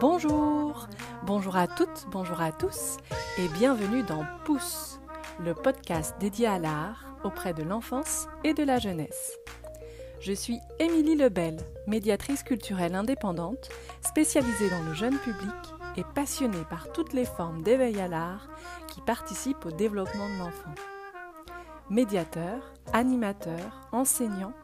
[0.00, 0.88] Bonjour,
[1.26, 2.96] bonjour à toutes, bonjour à tous
[3.36, 4.98] et bienvenue dans Pouce,
[5.38, 9.38] le podcast dédié à l'art auprès de l'enfance et de la jeunesse.
[10.18, 13.68] Je suis Émilie Lebel, médiatrice culturelle indépendante,
[14.00, 15.52] spécialisée dans le jeune public
[15.98, 18.48] et passionnée par toutes les formes d'éveil à l'art
[18.88, 20.74] qui participent au développement de l'enfant.
[21.90, 24.54] Médiateur, animateur, enseignant,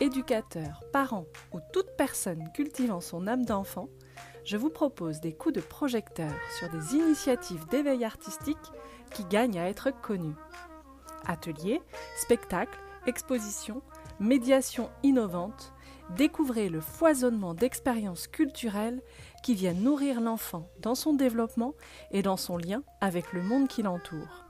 [0.00, 3.88] éducateur, parent ou toute personne cultivant son âme d'enfant,
[4.44, 8.58] je vous propose des coups de projecteur sur des initiatives d'éveil artistique
[9.10, 10.36] qui gagnent à être connues.
[11.24, 11.80] Ateliers,
[12.16, 13.82] spectacles, expositions,
[14.20, 15.72] médiations innovantes,
[16.16, 19.02] découvrez le foisonnement d'expériences culturelles
[19.42, 21.74] qui viennent nourrir l'enfant dans son développement
[22.10, 24.44] et dans son lien avec le monde qui l'entoure.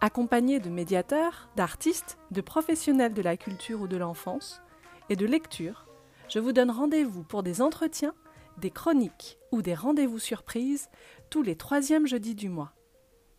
[0.00, 4.60] Accompagné de médiateurs, d'artistes, de professionnels de la culture ou de l'enfance
[5.08, 5.86] et de lecture,
[6.28, 8.14] je vous donne rendez-vous pour des entretiens
[8.58, 10.88] des chroniques ou des rendez-vous surprises
[11.30, 12.72] tous les troisièmes jeudis du mois.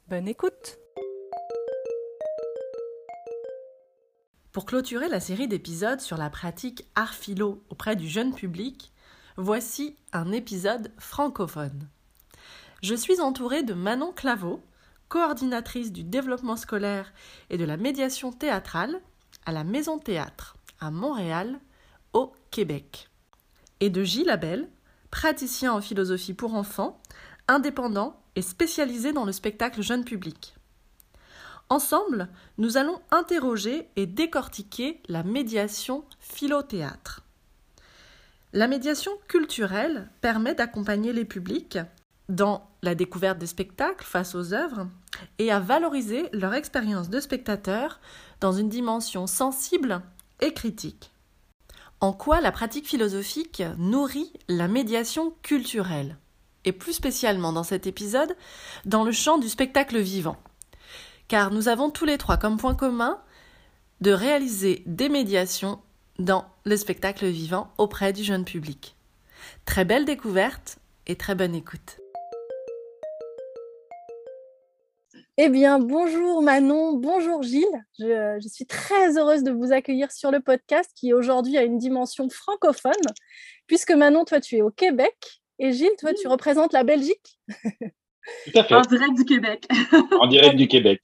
[0.08, 0.80] Bonne écoute
[4.52, 8.92] Pour clôturer la série d'épisodes sur la pratique art philo auprès du jeune public,
[9.38, 11.88] voici un épisode francophone.
[12.82, 14.62] Je suis entourée de Manon Claveau,
[15.08, 17.14] coordinatrice du développement scolaire
[17.50, 19.02] et de la médiation théâtrale
[19.46, 21.60] à la Maison Théâtre à Montréal,
[22.14, 23.10] au Québec,
[23.80, 24.70] et de Gilles Abel,
[25.12, 27.02] praticien en philosophie pour enfants,
[27.48, 30.56] indépendant et spécialisé dans le spectacle jeune public.
[31.70, 37.24] Ensemble, nous allons interroger et décortiquer la médiation philothéâtre.
[38.54, 41.78] La médiation culturelle permet d'accompagner les publics
[42.28, 44.88] dans la découverte des spectacles face aux œuvres
[45.38, 48.00] et à valoriser leur expérience de spectateur
[48.40, 50.02] dans une dimension sensible
[50.42, 51.12] et critique.
[52.02, 56.18] En quoi la pratique philosophique nourrit la médiation culturelle?
[56.64, 58.36] Et plus spécialement dans cet épisode,
[58.86, 60.38] dans le champ du spectacle vivant.
[61.28, 63.20] Car nous avons tous les trois comme point commun
[64.02, 65.82] de réaliser des médiations
[66.20, 68.96] dans le spectacle vivant auprès du jeune public.
[69.66, 72.00] Très belle découverte et très bonne écoute.
[75.42, 77.86] Eh bien, bonjour Manon, bonjour Gilles.
[77.98, 82.28] Je, suis très heureuse de vous accueillir sur le podcast qui aujourd'hui a une dimension
[82.30, 82.92] francophone,
[83.66, 85.16] puisque Manon, toi, tu es au Québec
[85.58, 87.40] et Gilles, toi, tu représentes la Belgique.
[87.48, 88.76] Tout à fait.
[88.76, 89.66] En direct du Québec.
[90.20, 91.00] en direct du Québec.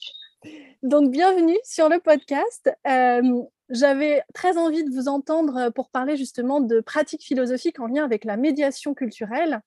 [0.84, 2.70] Donc, bienvenue sur le podcast.
[2.86, 8.04] Euh, j'avais très envie de vous entendre pour parler justement de pratiques philosophiques en lien
[8.04, 9.62] avec la médiation culturelle.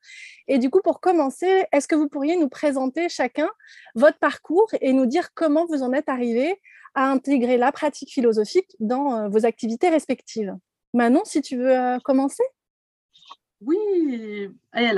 [0.47, 3.49] Et du coup, pour commencer, est-ce que vous pourriez nous présenter chacun
[3.95, 6.61] votre parcours et nous dire comment vous en êtes arrivé
[6.95, 10.57] à intégrer la pratique philosophique dans euh, vos activités respectives?
[10.95, 12.45] Manon, si tu veux euh, commencer?
[13.61, 14.91] Oui, eh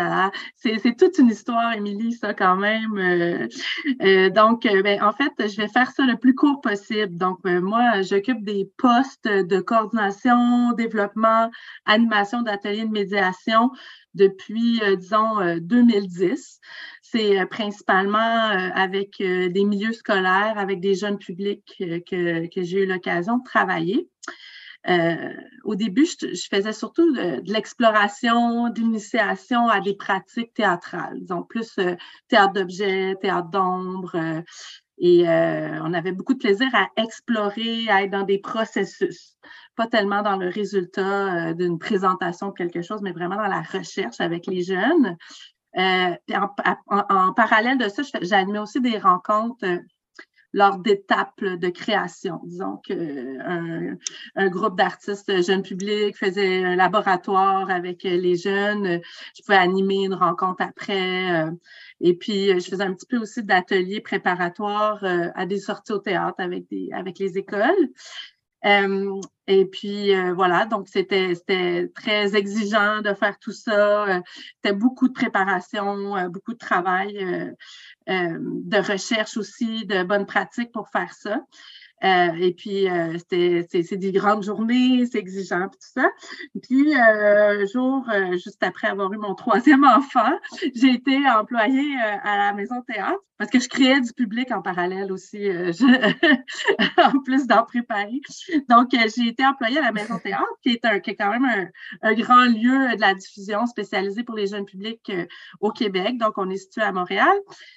[0.56, 2.98] c'est toute une histoire, Émilie, ça quand même.
[2.98, 3.48] Euh,
[4.02, 7.16] euh, donc, euh, ben, en fait, je vais faire ça le plus court possible.
[7.16, 11.50] Donc, moi, j'occupe des postes de coordination, développement,
[11.86, 13.70] animation d'ateliers de médiation
[14.12, 16.60] depuis, disons, 2010.
[17.00, 18.18] C'est principalement
[18.74, 24.10] avec des milieux scolaires, avec des jeunes publics que j'ai eu l'occasion de travailler.
[24.88, 31.78] Euh, au début, je, faisais surtout de, l'exploration, d'initiation à des pratiques théâtrales, donc plus
[31.78, 31.96] euh,
[32.28, 34.14] théâtre d'objets, théâtre d'ombre.
[34.14, 34.42] Euh,
[35.02, 39.38] et on avait beaucoup de plaisir à explorer, à être dans des processus,
[39.74, 44.20] pas tellement dans le résultat d'une présentation de quelque chose, mais vraiment dans la recherche
[44.20, 45.16] avec les jeunes.
[45.74, 46.50] En,
[46.90, 49.64] en, parallèle de ça, j'animais aussi des rencontres
[50.52, 52.40] lors d'étapes de création.
[52.44, 53.96] Disons qu'un
[54.36, 59.00] un groupe d'artistes jeunes publics faisait un laboratoire avec les jeunes.
[59.36, 61.46] Je pouvais animer une rencontre après.
[61.46, 61.50] Euh,
[62.00, 65.98] et puis, je faisais un petit peu aussi d'ateliers préparatoires euh, à des sorties au
[65.98, 67.88] théâtre avec, des, avec les écoles.
[68.64, 71.34] Euh, et puis voilà, donc c'était
[71.94, 74.22] très exigeant de faire tout ça.
[74.56, 77.52] c'était beaucoup de préparation, beaucoup de travail.
[78.10, 81.40] Euh, de recherche aussi, de bonnes pratiques pour faire ça.
[82.02, 86.10] Euh, et puis, euh, c'est des grandes journées, c'est exigeant, tout ça.
[86.62, 90.32] Puis, euh, un jour, juste après avoir eu mon troisième enfant,
[90.74, 95.10] j'ai été employée à la Maison Théâtre parce que je créais du public en parallèle
[95.10, 95.48] aussi,
[96.98, 98.20] en plus d'en préparer.
[98.68, 101.46] Donc, j'ai été employée à la Maison Théâtre, qui est, un, qui est quand même
[101.46, 101.66] un,
[102.02, 105.10] un, grand lieu de la diffusion spécialisé pour les jeunes publics
[105.60, 106.18] au Québec.
[106.18, 107.34] Donc, on est situé à Montréal.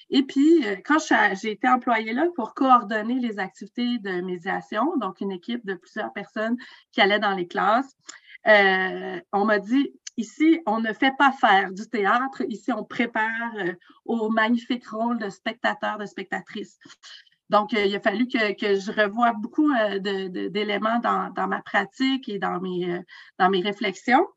[0.10, 5.32] Et puis, quand j'ai été employée là pour coordonner les activités de médiation, donc une
[5.32, 6.58] équipe de plusieurs personnes
[6.92, 7.96] qui allaient dans les classes.
[8.48, 12.44] Euh, on m'a dit, ici, on ne fait pas faire du théâtre.
[12.50, 13.74] Ici, on prépare euh,
[14.06, 16.78] au magnifique rôle de spectateur, de spectatrice.
[17.50, 22.60] Donc, euh, il a fallu que, je revoie beaucoup d'éléments dans, ma pratique et dans
[22.60, 23.00] mes,
[23.38, 24.28] dans mes réflexions.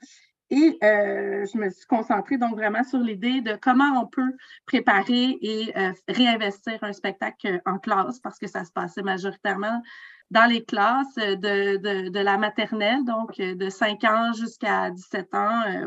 [0.50, 4.32] Et euh, je me suis concentrée donc vraiment sur l'idée de comment on peut
[4.64, 9.82] préparer et euh, réinvestir un spectacle en classe parce que ça se passait majoritairement
[10.30, 15.86] dans les classes de, de, la maternelle, donc de 5 ans jusqu'à 17 ans euh,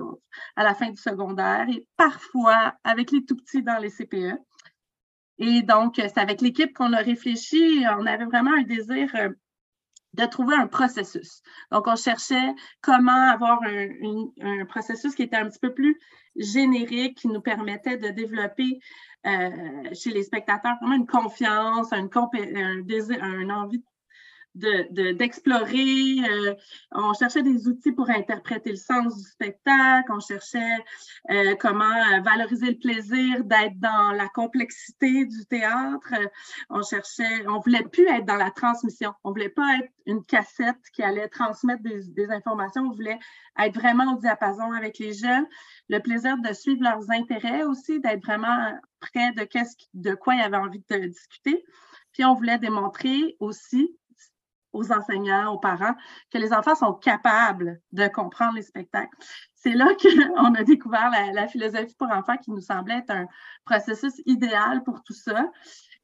[0.55, 4.37] à la fin du secondaire et parfois avec les tout petits dans les CPE.
[5.39, 7.83] Et donc, c'est avec l'équipe qu'on a réfléchi.
[7.97, 9.09] On avait vraiment un désir
[10.13, 11.41] de trouver un processus.
[11.71, 15.97] Donc, on cherchait comment avoir un, processus qui était un petit peu plus
[16.35, 18.79] générique, qui nous permettait de développer
[19.25, 23.83] euh, chez les spectateurs vraiment une confiance, un, un, désir, un envie
[24.59, 26.15] d'explorer.
[26.15, 26.55] De, euh,
[26.91, 30.11] on cherchait des outils pour interpréter le sens du spectacle.
[30.11, 30.77] On cherchait
[31.29, 36.13] euh, comment euh, valoriser le plaisir d'être dans la complexité du théâtre.
[36.69, 39.13] on cherchait, on voulait plus être dans la transmission.
[39.23, 42.83] On voulait pas être une cassette qui allait transmettre des, informations.
[42.83, 43.19] On voulait
[43.57, 45.47] être vraiment au diapason avec les jeunes.
[45.87, 49.47] Le plaisir de suivre leurs intérêts aussi, d'être vraiment près de,
[49.93, 51.63] de quoi ils avaient envie de discuter.
[52.11, 53.95] Puis on voulait démontrer aussi
[54.73, 55.95] aux enseignants, aux parents,
[56.31, 59.15] que les enfants sont capables de comprendre les spectacles.
[59.55, 63.27] C'est là qu'on a découvert la, philosophie pour enfants qui nous semblait être un
[63.65, 65.49] processus idéal pour tout ça.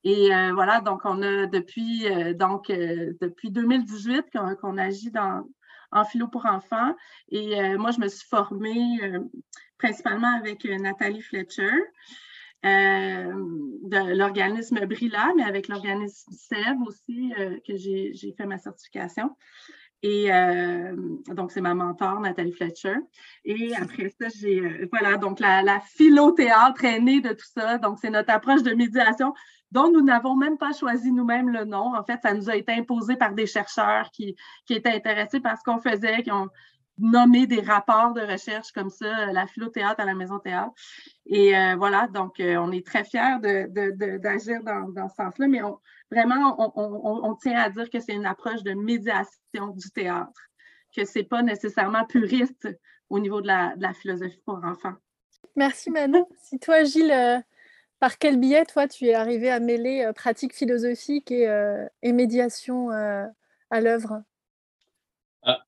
[0.04, 5.50] Et euh, voilà, donc on a depuis, euh, donc, euh, depuis 2018 qu'on agit dans,
[5.92, 6.96] en philo pour enfants.
[7.30, 9.00] Et moi, je me suis formée
[9.78, 11.72] principalement avec Nathalie Fletcher.
[12.66, 13.34] Euh,
[13.84, 19.30] de l'organisme Brilla, mais avec l'organisme SEV aussi, euh, que j'ai fait ma certification.
[20.02, 20.96] Et euh,
[21.28, 22.96] donc, c'est ma mentor, Nathalie Fletcher.
[23.44, 27.78] Et après ça, j'ai, voilà, donc la, la philo-théâtre est née de tout ça.
[27.78, 29.34] Donc, c'est notre approche de médiation
[29.72, 31.96] dont nous n'avons même pas choisi nous-mêmes le nom.
[31.96, 34.36] En fait, ça nous a été imposé par des chercheurs qui,
[34.66, 36.50] qui étaient intéressés par ce qu'on faisait, qui ont,
[36.98, 40.74] nommer des rapports de recherche comme ça, la philo-théâtre à la Maison Théâtre.
[41.26, 45.62] Et euh, voilà, donc euh, on est très fiers d'agir dans, ce sens-là, mais
[46.12, 50.50] vraiment, on, tient à dire que c'est une approche de médiation du théâtre,
[50.96, 52.68] que ce n'est pas nécessairement puriste
[53.10, 54.94] au niveau de la, philosophie pour enfants.
[55.56, 56.28] Merci Manon.
[56.42, 57.40] Si toi, Gilles, euh,
[58.00, 64.14] par quel biais, toi, tu es arrivé à mêler pratique philosophique et, médiation à l'œuvre?
[64.14, 64.35] euh,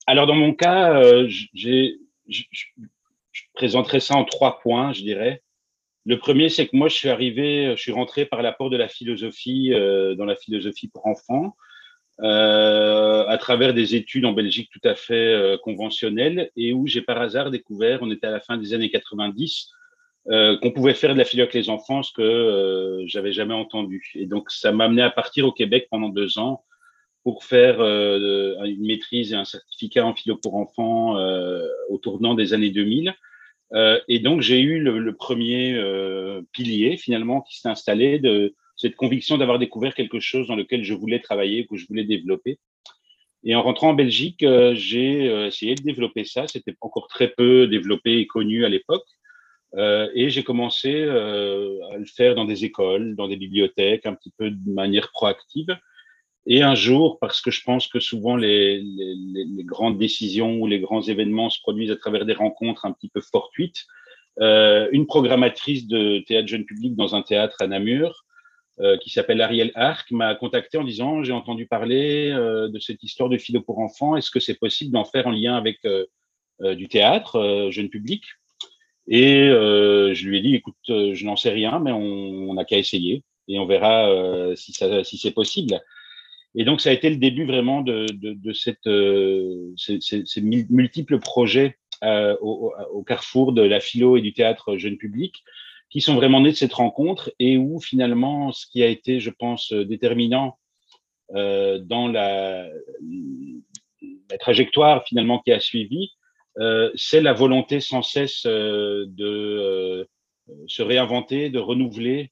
[0.08, 1.92] alors, dans mon cas, euh, je,
[3.54, 5.44] présenterai ça en trois points, je dirais.
[6.06, 8.88] Le premier, c'est que moi, je suis arrivé, je suis rentré par l'apport de la
[8.88, 11.56] philosophie euh, dans la philosophie pour enfants,
[12.20, 17.52] à travers des études en Belgique tout à fait conventionnelles, et où j'ai par hasard
[17.52, 19.72] découvert, on était à la fin des années 90,
[20.26, 24.12] qu'on pouvait faire de la philo avec les enfants, ce que j'avais jamais entendu.
[24.16, 26.64] Et donc, ça m'a amené à partir au Québec pendant deux ans
[27.28, 32.36] pour faire euh, une maîtrise et un certificat en philo pour enfants euh, au tournant
[32.36, 33.14] des années 2000.
[33.74, 35.76] Euh, et donc, j'ai eu le, premier
[36.54, 40.94] pilier, finalement, qui s'est installé de cette conviction d'avoir découvert quelque chose dans lequel je
[40.94, 42.60] voulais travailler, que je voulais développer.
[43.44, 46.48] Et en rentrant en Belgique, j'ai essayé de développer ça.
[46.48, 49.10] C'était encore très peu développé et connu à l'époque.
[49.78, 54.50] et j'ai commencé à le faire dans des écoles, dans des bibliothèques, un petit peu
[54.50, 55.78] de manière proactive.
[56.50, 58.82] Et un jour, parce que je pense que souvent les,
[59.66, 63.20] grandes décisions ou les grands événements se produisent à travers des rencontres un petit peu
[63.20, 63.86] fortuites,
[64.40, 68.24] euh, une programmatrice de théâtre jeune public dans un théâtre à Namur,
[68.80, 73.04] euh, qui s'appelle Ariel Arc, m'a contacté en disant j'ai entendu parler euh, de cette
[73.04, 74.16] histoire de philo pour enfants.
[74.16, 75.80] Est-ce que c'est possible d'en faire en lien avec
[76.62, 78.24] du théâtre jeune public?
[79.10, 83.24] Et je lui ai dit écoute, je n'en sais rien, mais on n'a qu'à essayer
[83.50, 85.82] et on verra si c'est possible.
[86.56, 88.38] Et donc, ça a été le début vraiment de, de,
[88.88, 95.44] euh, ces, multiples projets euh, au, carrefour de la philo et du théâtre jeune public,
[95.90, 99.30] qui sont vraiment nés de cette rencontre et où finalement, ce qui a été, je
[99.30, 100.58] pense, déterminant
[101.36, 102.68] euh, dans la,
[104.40, 106.12] trajectoire finalement qui a suivi,
[106.96, 110.08] c'est la volonté sans cesse de
[110.68, 112.32] se réinventer, de renouveler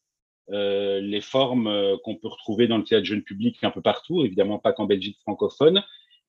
[0.51, 4.23] euh, les formes euh, qu'on peut retrouver dans le théâtre jeune public un peu partout,
[4.23, 5.83] évidemment pas qu'en Belgique francophone,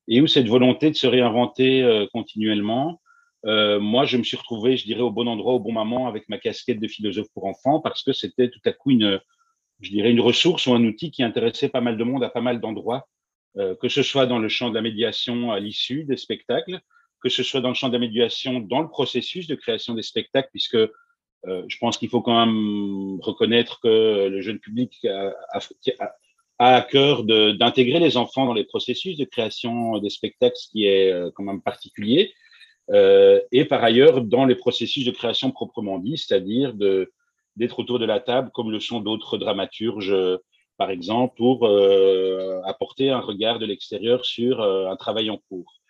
[0.09, 3.01] et où cette volonté de se réinventer euh, continuellement.
[3.45, 6.39] moi, je me suis retrouvé, je dirais, au bon endroit, au bon moment, avec ma
[6.39, 9.21] casquette de philosophe pour enfants, parce que c'était tout à coup une,
[9.81, 12.41] je dirais, une ressource ou un outil qui intéressait pas mal de monde à pas
[12.41, 13.07] mal d'endroits,
[13.55, 16.81] que ce soit dans le champ de la médiation à l'issue des spectacles,
[17.23, 20.03] que ce soit dans le champ de la médiation, dans le processus de création des
[20.03, 20.79] spectacles, puisque
[21.47, 25.33] je pense qu'il faut quand même reconnaître que le jeune public a,
[26.59, 31.13] à cœur d'intégrer les enfants dans les processus de création des spectacles, ce qui est
[31.35, 32.33] quand même particulier.
[32.91, 36.73] Euh, et par ailleurs dans les processus de création proprement dit, c'est-à-dire
[37.57, 40.15] d'être autour de la table comme le sont d'autres dramaturges,
[40.77, 45.81] par exemple, pour euh, apporter un regard de l'extérieur sur euh, un travail en cours.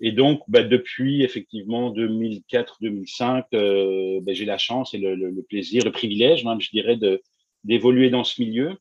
[0.00, 5.92] Et donc, bah, depuis effectivement 2004-2005, euh, bah, j'ai la chance et le, plaisir, le
[5.92, 6.98] privilège, même, je dirais,
[7.64, 8.78] d'évoluer dans ce milieu.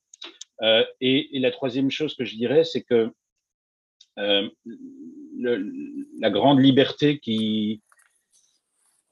[0.62, 3.12] Euh, et, la troisième chose que je dirais, c'est que
[4.20, 4.50] euh,
[6.20, 7.82] la grande liberté qui,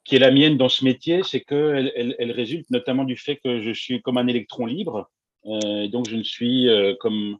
[0.04, 3.62] qui est la mienne dans ce métier, c'est qu'elle elle, résulte notamment du fait que
[3.62, 5.10] je suis comme un électron libre.
[5.44, 7.38] Donc, je ne suis comme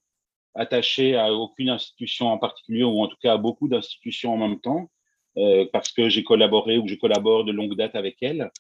[0.57, 4.61] attaché à aucune institution en particulier, ou en tout cas à beaucoup d'institutions en même
[4.61, 4.91] temps,
[5.39, 8.51] euh, parce que j'ai collaboré ou je collabore de longue date avec elles.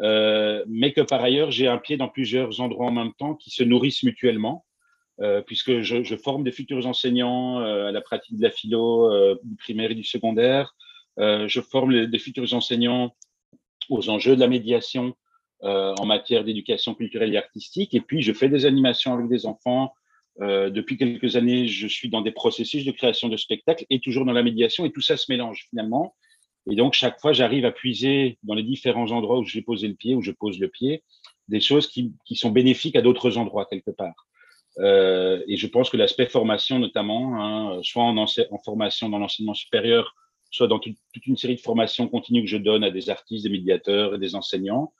[0.00, 3.50] Euh, mais que par ailleurs, j'ai un pied dans plusieurs endroits en même temps qui
[3.50, 4.64] se nourrissent mutuellement.
[5.22, 9.10] Euh, puisque je, forme des futurs enseignants à la pratique de la philo
[9.42, 10.74] du primaire et du secondaire.
[11.16, 13.14] je forme des futurs enseignants
[13.88, 15.14] aux enjeux de la médiation
[15.62, 17.94] en matière d'éducation culturelle et artistique.
[17.94, 19.94] Et puis, je fais des animations avec des enfants.
[20.40, 24.32] Depuis quelques années, je suis dans des processus de création de spectacles et toujours dans
[24.32, 24.84] la médiation.
[24.84, 26.14] Et tout ça se mélange finalement.
[26.70, 29.94] Et donc, chaque fois, j'arrive à puiser dans les différents endroits où j'ai posé le
[29.94, 31.04] pied, où je pose le pied,
[31.48, 34.26] des choses qui, sont bénéfiques à d'autres endroits quelque part.
[34.78, 38.26] Euh, et je pense que l'aspect formation, notamment, hein, soit en,
[38.64, 40.14] formation dans l'enseignement supérieur,
[40.50, 43.50] soit dans toute, une série de formations continues que je donne à des artistes, des
[43.50, 44.92] médiateurs et des enseignants,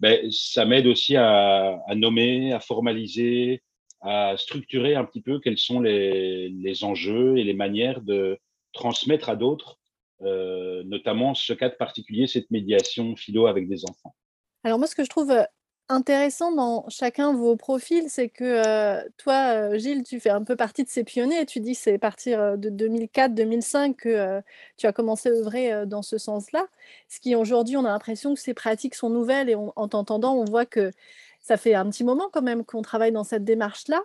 [0.00, 3.62] ben, ça m'aide aussi à, nommer, à formaliser,
[4.00, 8.38] à structurer un petit peu quels sont les, les enjeux et les manières de
[8.72, 9.78] transmettre à d'autres,
[10.22, 14.14] euh, notamment ce cadre particulier, cette médiation philo avec des enfants.
[14.64, 15.32] Alors moi, ce que je trouve
[15.88, 20.42] intéressant dans chacun de vos profils, c'est que euh, toi, euh, Gilles, tu fais un
[20.42, 21.46] peu partie de ces pionniers.
[21.46, 24.42] Tu dis que c'est à partir euh, de 2004-2005 que
[24.76, 26.66] tu as commencé à œuvrer dans ce sens-là.
[27.08, 30.44] Ce qui aujourd'hui, on a l'impression que ces pratiques sont nouvelles et en t'entendant, on
[30.44, 30.90] voit que
[31.46, 34.02] ça fait un petit moment quand même qu'on travaille dans cette démarche-là.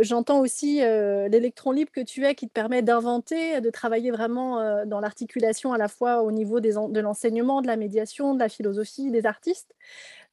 [0.00, 5.00] J'entends aussi l'électron libre que tu es qui te permet d'inventer, de travailler vraiment dans
[5.00, 9.10] l'articulation à la fois au niveau des de l'enseignement, de la médiation, de la philosophie,
[9.10, 9.74] des artistes.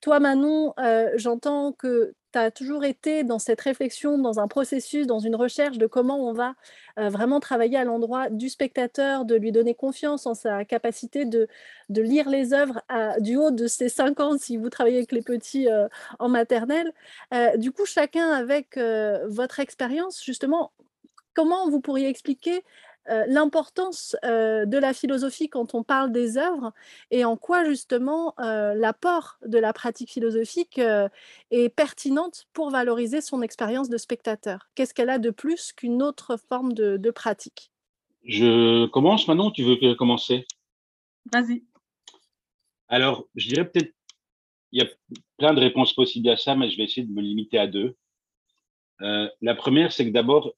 [0.01, 5.20] Toi, Manon, euh, j'entends que tu toujours été dans cette réflexion, dans un processus, dans
[5.20, 6.56] une recherche de comment on va
[6.98, 11.48] vraiment travailler à l'endroit du spectateur, de lui donner confiance en sa capacité de,
[11.89, 12.82] de lire les œuvres
[13.20, 15.68] du haut de ses 5 ans si vous travaillez avec les petits
[16.20, 16.94] en maternelle.
[17.58, 20.72] du coup, chacun avec votre expérience, justement,
[21.36, 22.63] comment vous pourriez expliquer
[23.27, 26.74] l'importance euh, de la philosophie quand on parle des œuvres
[27.12, 30.79] et en quoi justement euh, l'apport de la pratique philosophique
[31.51, 34.69] est pertinente pour valoriser son expérience de spectateur.
[34.75, 37.71] Qu'est-ce qu'elle a de plus qu'une autre forme de, de, pratique?
[38.24, 40.47] Je commence maintenant, tu veux commencer?
[41.31, 41.63] Vas-y.
[42.88, 43.93] Alors, je dirais peut-être,
[44.71, 44.89] il y a
[45.38, 47.95] plein de réponses possibles à ça, mais je vais essayer de me limiter à deux.
[49.00, 50.53] la première, c'est que d'abord,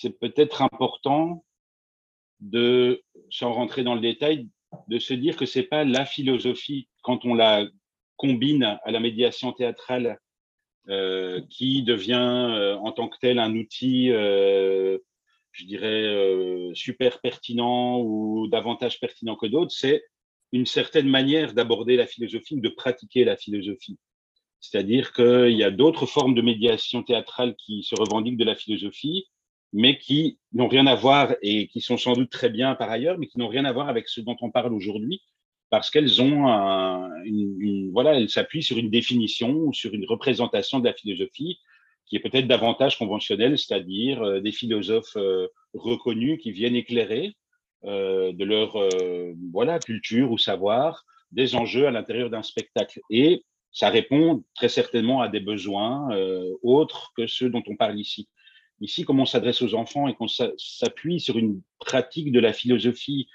[0.00, 1.44] c'est peut-être important
[2.40, 4.48] de, sans rentrer dans le détail,
[4.88, 7.66] de se dire que c'est pas la philosophie quand on la
[8.16, 10.18] combine à la médiation théâtrale
[10.88, 14.98] euh, qui devient euh, en tant que tel un outil, euh,
[15.52, 20.02] je dirais, super pertinent ou davantage pertinent que d'autres, c'est
[20.52, 23.98] une certaine manière d'aborder la philosophie, de pratiquer la philosophie.
[24.60, 29.26] C'est-à-dire qu'il y a d'autres formes de médiation théâtrale qui se revendiquent de la philosophie,
[29.72, 33.18] mais qui n'ont rien à voir et qui sont sans doute très bien par ailleurs,
[33.18, 35.22] mais qui n'ont rien à voir avec ce dont on parle aujourd'hui,
[35.70, 40.78] parce qu'elles ont un, une, voilà, elles s'appuient sur une définition ou sur une représentation
[40.78, 41.58] de la philosophie
[42.08, 47.36] qui est peut-être davantage conventionnelle, c'est-à-dire euh, des philosophes euh, reconnus qui viennent éclairer
[47.84, 48.76] euh, de leur
[49.52, 53.00] voilà culture ou savoir des enjeux à l'intérieur d'un spectacle.
[53.10, 56.08] Et ça répond très certainement à des besoins
[56.62, 58.26] autres que ceux dont on parle ici.
[58.80, 63.28] Ici, comme on s'adresse aux enfants et qu'on s'appuie sur une pratique de la philosophie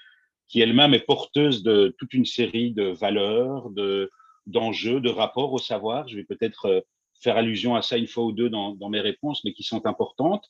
[0.48, 4.10] qui elle-même est porteuse de toute une série de valeurs, de
[4.46, 6.06] d'enjeux, de rapports au savoir.
[6.08, 6.80] Je vais peut-être euh,
[7.20, 10.46] faire allusion à ça une fois ou deux dans, mes réponses, mais qui sont importantes.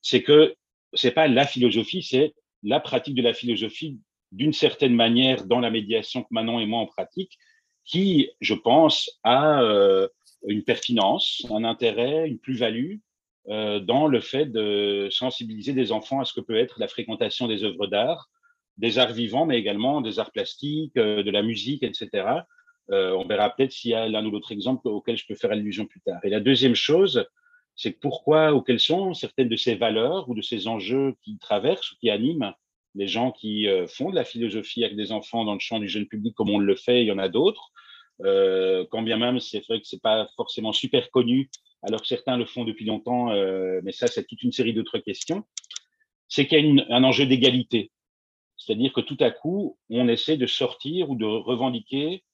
[0.00, 0.54] C'est que
[0.94, 3.98] c'est pas la philosophie, c'est la pratique de la philosophie
[4.32, 7.38] d'une certaine manière dans la médiation que Manon et moi on pratique,
[7.84, 10.08] qui, je pense, a euh,
[10.48, 12.96] une pertinence, un intérêt, une plus-value
[13.46, 17.62] dans le fait de sensibiliser des enfants à ce que peut être la fréquentation des
[17.64, 18.30] œuvres d'art
[18.76, 22.42] des arts vivants, mais également des arts plastiques, de la musique, etc.
[22.88, 25.86] on verra peut-être s'il y a l'un ou l'autre exemple auquel je peux faire allusion
[25.86, 26.18] plus tard.
[26.24, 27.24] Et la deuxième chose,
[27.76, 31.92] c'est pourquoi ou quelles sont certaines de ces valeurs ou de ces enjeux qui traversent
[31.92, 32.52] ou qui animent
[32.94, 36.06] les gens qui font de la philosophie avec des enfants dans le champ du jeune
[36.06, 37.72] public comme on le fait, il y en a d'autres.
[38.24, 41.50] Euh, quand bien même, c'est vrai que c'est pas forcément super connu,
[41.86, 45.44] alors certains le font depuis longtemps, euh, mais ça, c'est toute une série d'autres questions.
[46.28, 47.90] C'est qu'il y a un enjeu d'égalité.
[48.56, 52.24] C'est-à-dire que tout à coup, on essaie de sortir ou de revendiquer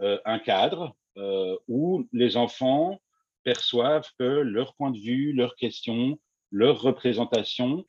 [0.00, 3.00] euh, un cadre euh, où les enfants
[3.44, 6.18] perçoivent que leur point de vue, leurs questions,
[6.50, 7.84] leurs représentations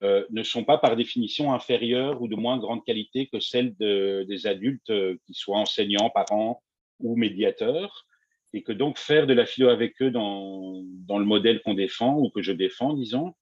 [0.00, 4.46] ne sont pas par définition inférieures ou de moins grande qualité que celles de, des
[4.46, 4.92] adultes,
[5.26, 6.62] qui soient enseignants, parents,
[7.00, 8.06] ou médiateurs,
[8.52, 12.30] et que donc faire de la philo avec eux dans, le modèle qu'on défend ou
[12.30, 13.34] que je défends, disons,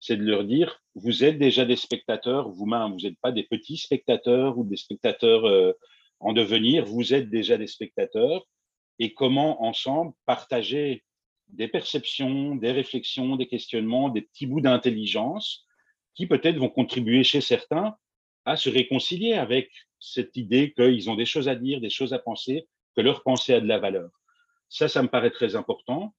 [0.00, 3.76] c'est de leur dire, vous êtes déjà des spectateurs vous-même, vous n'êtes pas des petits
[3.76, 5.72] spectateurs ou des spectateurs euh,
[6.20, 8.46] en devenir, vous êtes déjà des spectateurs,
[8.98, 11.02] et comment ensemble partager
[11.48, 15.66] des perceptions, des réflexions, des questionnements, des petits bouts d'intelligence
[16.14, 17.96] qui peut-être vont contribuer chez certains
[18.44, 22.18] à se réconcilier avec cette idée qu'ils ont des choses à dire, des choses à
[22.18, 24.10] penser, que leur pensée a de la valeur.
[24.70, 26.14] Ça, ça me paraît très important.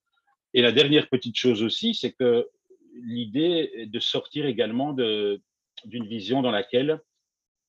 [0.54, 2.48] Et la dernière petite chose aussi, c'est que
[2.94, 7.02] l'idée est de sortir également d'une vision dans laquelle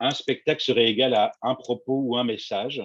[0.01, 2.83] un spectacle serait égal à un propos ou un message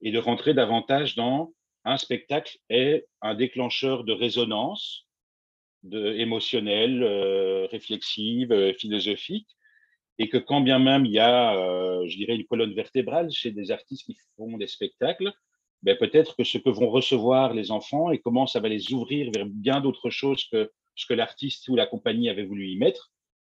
[0.00, 1.52] et de rentrer davantage dans
[1.84, 5.06] un spectacle est un déclencheur de résonance
[5.92, 9.48] émotionnelle, euh, réflexive, euh, philosophique,
[10.18, 13.50] et que quand bien même il y a, euh, je dirais, une colonne vertébrale chez
[13.50, 15.32] des artistes qui font des spectacles,
[15.82, 19.30] ben peut-être que ce que vont recevoir les enfants et comment ça va les ouvrir
[19.34, 23.10] vers bien d'autres choses que ce que l'artiste ou la compagnie avait voulu y mettre,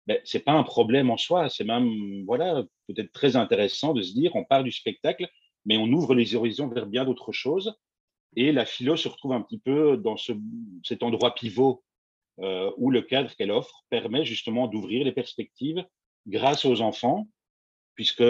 [0.08, 1.50] ben, c'est pas un problème en soi.
[1.50, 5.28] C'est même, voilà, peut-être très intéressant de se dire, on part du spectacle,
[5.66, 7.78] mais on ouvre les horizons vers bien d'autres choses.
[8.36, 10.34] Et la philo se retrouve un petit peu dans ce,
[10.84, 11.84] cet endroit pivot
[12.40, 15.86] euh, où le cadre qu'elle offre permet justement d'ouvrir les perspectives
[16.26, 17.28] grâce aux enfants,
[17.96, 18.24] puisque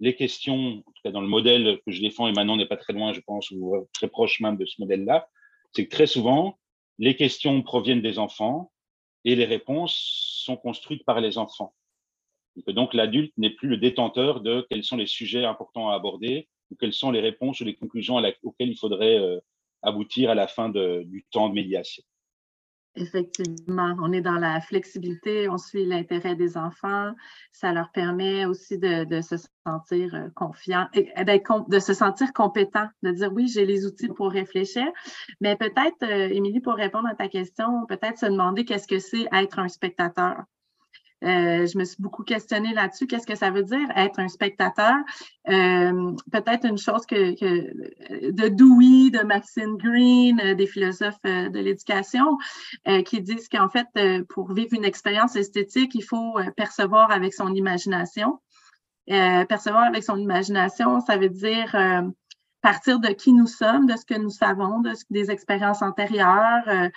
[0.00, 2.76] les questions, en tout cas dans le modèle que je défends, et maintenant n'est pas
[2.76, 5.28] très loin, je pense, ou très proche même de ce modèle-là,
[5.72, 6.58] c'est que très souvent,
[6.98, 8.72] les questions proviennent des enfants
[9.24, 9.94] et les réponses
[10.44, 11.74] sont construites par les enfants.
[12.66, 16.76] Donc l'adulte n'est plus le détenteur de quels sont les sujets importants à aborder ou
[16.76, 19.38] quelles sont les réponses ou les conclusions auxquelles il faudrait euh,
[19.82, 22.02] aboutir à la fin du temps de médiation.
[22.96, 27.12] Effectivement, on est dans la flexibilité, on suit l'intérêt des enfants.
[27.52, 33.32] Ça leur permet aussi de, se sentir euh, confiant, de se sentir compétent, de dire
[33.32, 34.86] oui, j'ai les outils pour réfléchir.
[35.40, 39.28] Mais peut-être, euh, Émilie, pour répondre à ta question, peut-être se demander qu'est-ce que c'est
[39.32, 40.42] être un spectateur.
[41.22, 43.06] Euh, je me suis beaucoup questionnée là-dessus.
[43.06, 44.94] Qu'est-ce que ça veut dire être un spectateur?
[45.48, 47.34] Euh, peut-être une chose que,
[48.30, 52.38] de Dewey, de Maxine Green, euh, des philosophes de l'éducation,
[53.04, 53.86] qui disent qu'en fait,
[54.28, 58.40] pour vivre une expérience esthétique, il faut percevoir avec son imagination.
[59.06, 61.74] percevoir avec son imagination, ça veut dire
[62.62, 66.90] partir de qui nous sommes, de ce que nous savons, de, des expériences antérieures,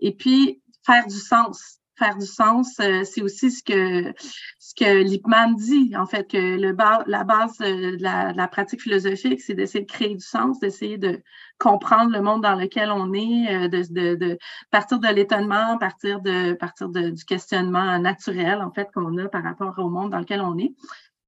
[0.00, 4.12] et puis faire du sens faire du sens, euh, c'est aussi ce que
[4.58, 9.54] ce que Lippmann dit, en fait, que le la base de la, pratique philosophique, c'est
[9.54, 11.22] d'essayer de créer du sens, d'essayer de
[11.58, 14.38] comprendre le monde dans lequel on est, euh, de, de, de
[14.70, 19.42] partir de l'étonnement, partir de partir de, du questionnement naturel, en fait, qu'on a par
[19.42, 20.74] rapport au monde dans lequel on est.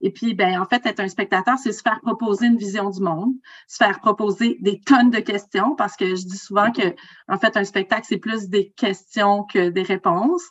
[0.00, 3.00] Et puis, ben, en fait, être un spectateur, c'est se faire proposer une vision du
[3.00, 3.34] monde,
[3.66, 6.94] se faire proposer des tonnes de questions, parce que je dis souvent que,
[7.26, 10.44] en fait, un spectacle, c'est plus des questions que des réponses.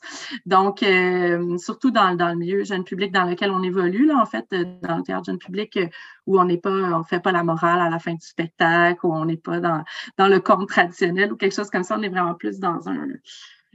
[0.46, 4.26] Donc, euh, surtout dans, dans, le milieu jeune public dans lequel on évolue, là, en
[4.26, 5.88] fait, euh, dans le théâtre jeune public, euh,
[6.26, 9.14] où on n'est pas, on fait pas la morale à la fin du spectacle, où
[9.14, 9.84] on n'est pas dans,
[10.18, 13.08] dans le conte traditionnel ou quelque chose comme ça, on est vraiment plus dans un,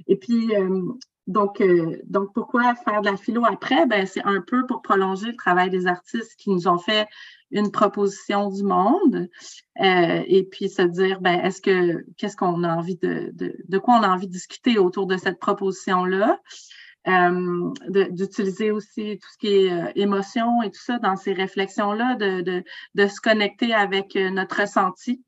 [0.09, 0.53] et puis,
[1.29, 3.87] donc, euh, donc, pourquoi faire de la philo après?
[3.87, 7.07] Ben, c'est un peu pour prolonger le travail des artistes qui nous ont fait
[7.53, 9.29] une proposition du monde
[9.81, 13.99] euh, et puis se dire, ben, est-ce que, qu'est-ce qu'on a envie de, de, quoi
[14.01, 16.41] on a envie de discuter autour de cette proposition-là?
[17.09, 22.43] Euh, d'utiliser aussi tout ce qui est émotion et tout ça dans ces réflexions-là, de,
[22.43, 25.21] de, de se connecter avec notre ressenti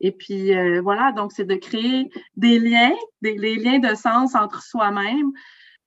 [0.00, 4.62] et puis euh, voilà, donc c'est de créer des liens, des liens de sens entre
[4.62, 5.32] soi-même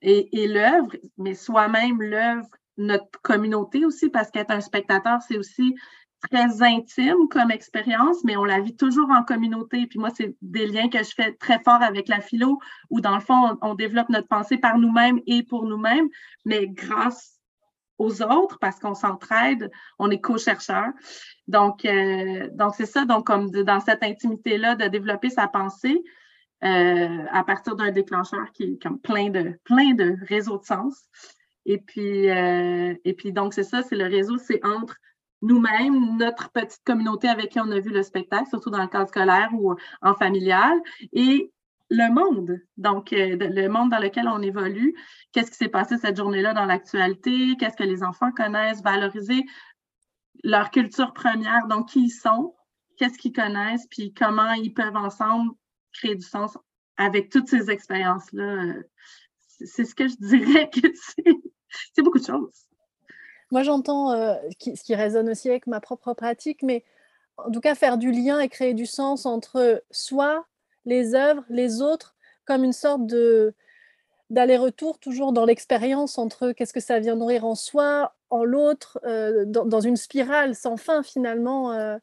[0.02, 2.47] et, et l'œuvre, mais soi-même, l'œuvre,
[2.78, 5.76] notre communauté aussi, parce qu'être un spectateur, c'est aussi
[6.30, 9.88] très intime comme expérience, mais on la vit toujours en communauté.
[9.88, 13.15] Puis moi, c'est des liens que je fais très fort avec la philo, où dans
[13.15, 16.08] le fond, on, on développe notre pensée par nous-mêmes et pour nous-mêmes,
[16.45, 17.40] mais grâce
[18.01, 20.87] aux autres parce qu'on s'entraide, on est co-chercheur.
[21.47, 26.03] Donc, euh, donc c'est ça, donc comme dans cette intimité-là, de développer sa pensée
[26.63, 31.03] euh, à partir d'un déclencheur qui est comme plein de, plein de réseaux de sens.
[31.65, 34.95] Et puis, euh, et puis donc, c'est ça, c'est le réseau, c'est entre
[35.43, 39.09] nous-mêmes, notre petite communauté avec qui on a vu le spectacle, surtout dans le cadre
[39.09, 40.79] scolaire ou en familial,
[41.13, 41.51] et
[41.91, 44.95] le monde, donc euh, le monde dans lequel on évolue.
[45.34, 47.58] Qu'est-ce qui s'est passé cette journée-là dans l'actualité?
[47.60, 48.82] Qu'est-ce que les enfants connaissent?
[48.82, 49.43] Valoriser
[50.43, 52.56] leur culture première, donc qui ils sont,
[52.97, 55.51] qu'est-ce qu'ils connaissent, puis comment ils peuvent ensemble
[55.91, 56.58] créer du sens
[56.95, 58.75] avec toutes ces expériences-là.
[59.60, 60.88] C'est ce que je dirais que
[61.93, 62.67] c'est beaucoup de choses.
[63.51, 66.86] Moi, j'entends euh, ce qui résonne aussi avec ma propre pratique, mais
[67.36, 70.47] en tout cas, faire du lien et créer du sens entre soi,
[70.85, 72.15] les œuvres, les autres,
[72.45, 73.53] comme une sorte de
[74.29, 79.43] d'aller-retour toujours dans l'expérience entre qu'est-ce que ça vient nourrir en soi, en l'autre, euh,
[79.45, 81.73] dans, une spirale sans fin finalement.
[81.73, 81.97] Euh,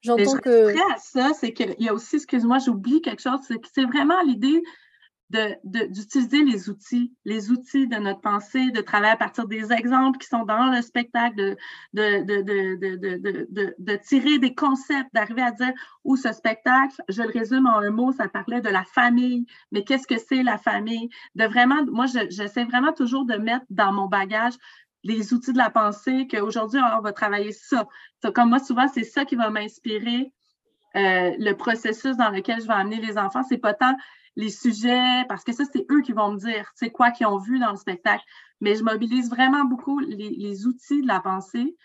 [0.00, 0.70] j'entends que.
[0.92, 4.22] à ça, c'est qu'il y a aussi, excuse-moi, j'oublie quelque chose, c'est que c'est vraiment
[4.22, 4.62] l'idée
[5.64, 10.28] d'utiliser les outils, les outils de notre pensée, de travailler à partir des exemples qui
[10.28, 11.56] sont dans le spectacle, de,
[11.94, 15.72] de tirer des concepts, d'arriver à dire
[16.04, 19.84] où ce spectacle, je le résume en un mot, ça parlait de la famille, mais
[19.84, 21.08] qu'est-ce que c'est la famille?
[21.34, 24.54] De vraiment, moi, j'essaie vraiment toujours de mettre dans mon bagage
[25.04, 27.86] les outils de la pensée, qu'aujourd'hui, on va travailler ça.
[28.34, 30.32] Comme moi, souvent, c'est ça qui va m'inspirer
[30.94, 33.42] euh, le processus dans lequel je vais amener les enfants.
[33.48, 33.96] C'est pas tant
[34.36, 37.38] les sujets, parce que ça, c'est eux qui vont me dire, sais, quoi qu'ils ont
[37.38, 38.24] vu dans le spectacle.
[38.60, 41.76] Mais je mobilise vraiment beaucoup les, outils de la pensée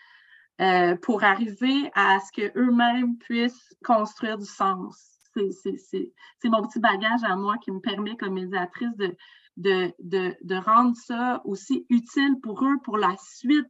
[0.60, 5.18] euh, pour arriver à ce qu'eux-mêmes puissent construire du sens.
[5.34, 9.16] C'est mon petit bagage à moi qui me permet, comme médiatrice, de,
[9.56, 13.66] de, de, de rendre ça aussi utile pour eux pour la suite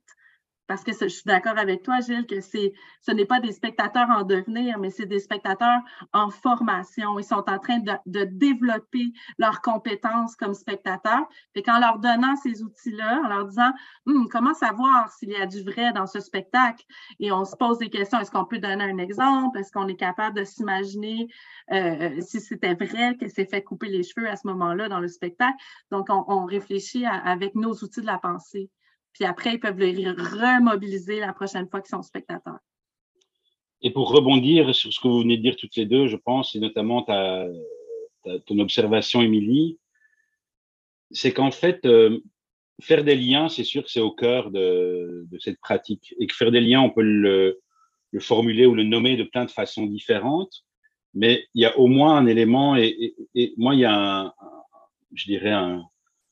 [0.69, 4.23] parce que je suis d'accord avec toi, Gilles, que ce n'est pas des spectateurs en
[4.23, 5.81] devenir, mais c'est des spectateurs
[6.13, 7.19] en formation.
[7.19, 11.27] Ils sont en train de, développer leurs compétences comme spectateurs.
[11.55, 13.73] Et qu'en leur donnant ces outils-là, en leur disant
[14.07, 16.85] hum, comment savoir s'il y a du vrai dans ce spectacle,
[17.19, 18.21] et on se pose des questions.
[18.21, 19.59] Est-ce qu'on peut donner un exemple?
[19.59, 21.29] Est-ce qu'on est capable de s'imaginer
[21.73, 25.09] euh, si c'était vrai qu'elle s'est fait couper les cheveux à ce moment-là dans le
[25.09, 25.57] spectacle?
[25.91, 28.71] Donc, on, réfléchit avec nos outils de la pensée.
[29.19, 32.59] Puis après, ils peuvent les remobiliser la prochaine fois qu'ils sont spectateurs.
[33.83, 36.55] Et pour rebondir sur ce que vous venez de dire toutes les deux, je pense,
[36.55, 37.47] et notamment ta,
[38.47, 39.79] ton observation, Émilie,
[41.11, 42.21] c'est qu'en fait, euh,
[42.81, 46.15] faire des liens, c'est sûr que c'est au cœur de, cette pratique.
[46.21, 47.59] Et que faire des liens, on peut le,
[48.21, 50.65] formuler ou le nommer de plein de façons différentes.
[51.15, 53.15] Mais il y a au moins un élément, et,
[53.57, 54.33] moi, il y a un
[55.13, 55.85] je dirais, un,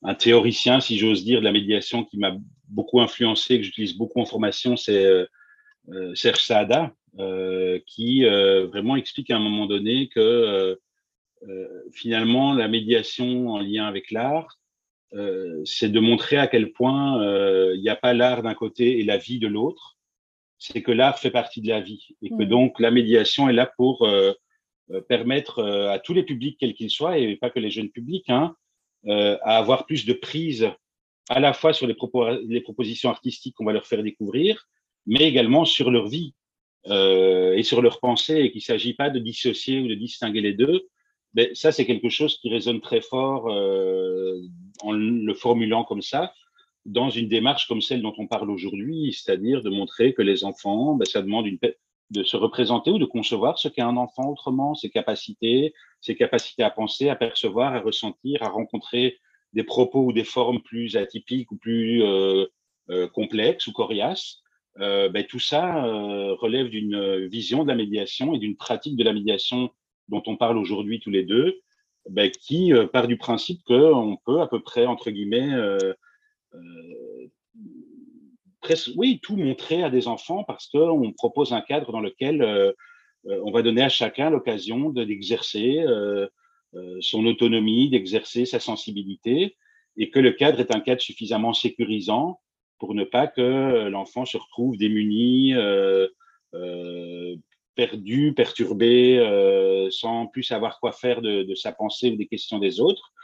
[0.07, 2.37] un théoricien, si j'ose dire, de la médiation qui m'a
[2.69, 5.27] beaucoup influencé, que j'utilise beaucoup en formation, c'est euh,
[5.91, 10.79] euh Serge Saada, euh, qui euh, vraiment explique à un moment donné que
[11.93, 14.59] finalement, la médiation en lien avec l'art,
[15.65, 17.23] c'est de montrer à quel point
[17.73, 19.97] il n'y a pas l'art d'un côté et la vie de l'autre,
[20.59, 22.49] c'est que l'art fait partie de la vie et que mmh.
[22.49, 24.09] donc la médiation est là pour
[25.09, 28.57] permettre à tous les publics, quels qu'ils soient, et pas que les jeunes publics, hein,
[29.09, 30.69] à avoir plus de prise
[31.29, 31.95] à la fois sur les,
[32.61, 34.69] propositions artistiques qu'on va leur faire découvrir,
[35.07, 36.35] mais également sur leur vie
[36.87, 40.41] euh, et sur leur pensée, et qu'il ne s'agit pas de dissocier ou de distinguer
[40.41, 40.87] les deux.
[41.35, 44.41] Mais ça, c'est quelque chose qui résonne très fort euh,
[44.83, 46.33] en le formulant comme ça,
[46.85, 50.95] dans une démarche comme celle dont on parle aujourd'hui, c'est-à-dire de montrer que les enfants,
[50.95, 51.59] ben, ça demande une,
[52.11, 56.63] de se représenter ou de concevoir ce qu'est un enfant autrement, ses capacités, ses capacités
[56.63, 59.19] à penser, à percevoir, à ressentir, à rencontrer
[59.53, 62.47] des propos ou des formes plus atypiques ou plus euh,
[62.91, 64.43] euh, complexes ou coriaces.
[64.79, 69.15] Euh, ben, tout ça relève d'une vision de la médiation et d'une pratique de la
[69.15, 69.71] médiation
[70.09, 71.61] dont on parle aujourd'hui tous les deux,
[72.11, 75.51] ben, qui part du principe qu'on peut à peu près, entre guillemets,
[78.97, 82.73] oui, tout montrer à des enfants parce qu'on propose un cadre dans lequel euh,
[83.27, 86.29] euh, on va donner à chacun l'occasion d'exercer euh,
[87.01, 89.57] son autonomie, d'exercer sa sensibilité,
[89.97, 92.41] et que le cadre est un cadre suffisamment sécurisant
[92.79, 95.55] pour ne pas que l'enfant se retrouve démuni,
[97.75, 102.79] perdu, perturbé, sans plus savoir quoi faire de, de, sa pensée ou des questions des
[102.79, 103.15] autres.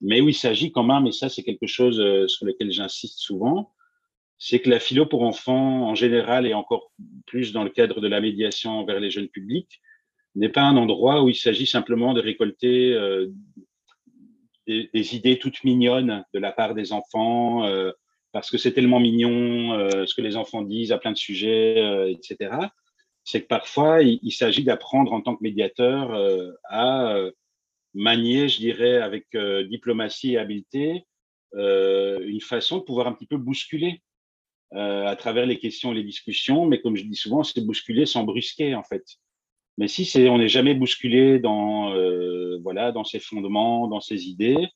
[0.00, 3.74] Mais où il s'agit quand même, et ça c'est quelque chose sur lequel j'insiste souvent,
[4.44, 6.90] c'est que la philo pour enfants, en général, et encore
[7.26, 9.80] plus dans le cadre de la médiation vers les jeunes publics,
[10.34, 13.28] n'est pas un endroit où il s'agit simplement de récolter euh,
[14.66, 17.92] des, idées toutes mignonnes de la part des enfants, euh,
[18.32, 22.10] parce que c'est tellement mignon euh, ce que les enfants disent à plein de sujets,
[22.10, 22.56] etc.
[23.22, 26.20] C'est que parfois, il, s'agit d'apprendre en tant que médiateur
[26.68, 27.16] à
[27.94, 29.28] manier, je dirais, avec
[29.68, 31.06] diplomatie et habileté,
[31.54, 34.02] une façon de pouvoir un petit peu bousculer
[34.74, 36.66] à travers les questions et les discussions.
[36.66, 39.04] Mais comme je dis souvent, c'est bousculer sans brusquer, en fait.
[39.78, 42.58] Mais si on n'est jamais bousculé dans, euh,
[42.92, 44.68] dans ses fondements, dans ses idées,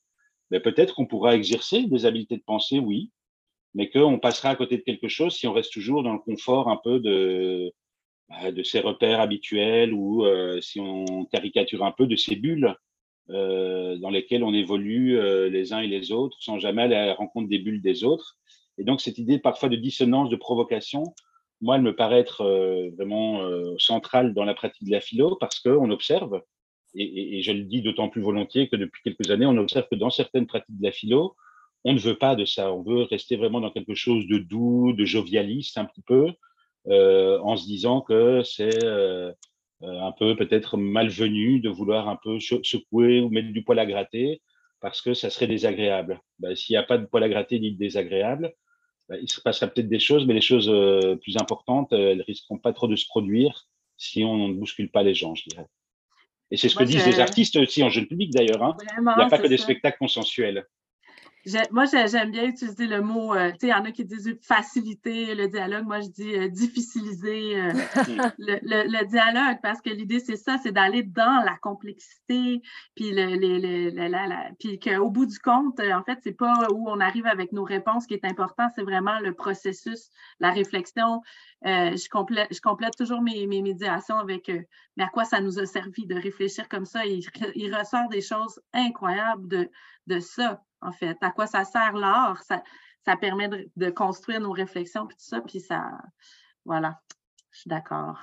[0.51, 3.11] ben peut-être qu'on pourra exercer des habiletés de pensée, oui,
[3.75, 6.69] mais qu'on passera à côté de quelque chose si on reste toujours dans le confort
[6.69, 7.73] un peu de,
[8.29, 12.75] bah, ses repères habituels ou euh, si on caricature un peu de ces bulles
[13.31, 17.07] euh, dans lesquelles on évolue euh, les uns et les autres sans jamais aller à
[17.07, 18.39] la rencontre des bulles des autres.
[18.79, 21.15] Et donc cette idée parfois de dissonance, de provocation,
[21.61, 25.37] moi, elle me paraît être euh, vraiment euh, centrale dans la pratique de la philo
[25.37, 26.43] parce qu'on observe,
[26.95, 30.11] et, je le dis d'autant plus volontiers que depuis quelques années, on observe que dans
[30.11, 31.37] certaines pratiques de la philo,
[31.85, 32.73] on ne veut pas de ça.
[32.73, 36.33] On veut rester vraiment dans quelque chose de doux, de jovialiste un petit peu,
[36.89, 38.85] euh, en se disant que c'est
[39.83, 44.41] un peu peut-être malvenu de vouloir un peu secouer ou mettre du poil à gratter
[44.81, 46.21] parce que ça serait désagréable.
[46.39, 48.55] Ben, S'il n'y a pas de poil à gratter ni de désagréable,
[49.09, 52.23] bah, il se passera peut-être des choses, mais les choses euh, plus importantes, euh, elles
[52.23, 55.67] risqueront pas trop de se produire si on ne bouscule pas les gens, je dirais.
[56.51, 58.63] Et c'est ce que disent les artistes aussi en jeune public d'ailleurs.
[58.63, 58.77] Hein.
[58.99, 60.67] il n'y a pas que des spectacles consensuels
[61.71, 64.37] moi, j'aime bien utiliser le mot, euh, tu sais, il y en a qui disent
[64.43, 65.85] faciliter le dialogue.
[65.85, 67.73] Moi, je dis euh, difficiliser euh,
[68.39, 72.63] le, dialogue parce que l'idée, c'est ça, c'est d'aller dans la complexité.
[72.97, 77.53] Puis, le, puis qu'au bout du compte, en fait, c'est pas où on arrive avec
[77.53, 81.23] nos réponses qui est important, c'est vraiment le processus, la réflexion.
[81.65, 84.51] je, complète, je complète toujours mes, mes médiations avec
[84.97, 87.05] mais à quoi ça nous a servi de réfléchir comme ça?
[87.05, 87.21] Il,
[87.55, 89.71] il ressort des choses incroyables de,
[90.07, 91.17] de ça en fait.
[91.21, 92.43] À quoi ça sert l'art?
[92.45, 92.63] Ça,
[93.05, 95.91] ça permet de, construire nos réflexions, puis tout ça, puis ça,
[96.65, 97.01] voilà,
[97.51, 98.19] je suis d'accord.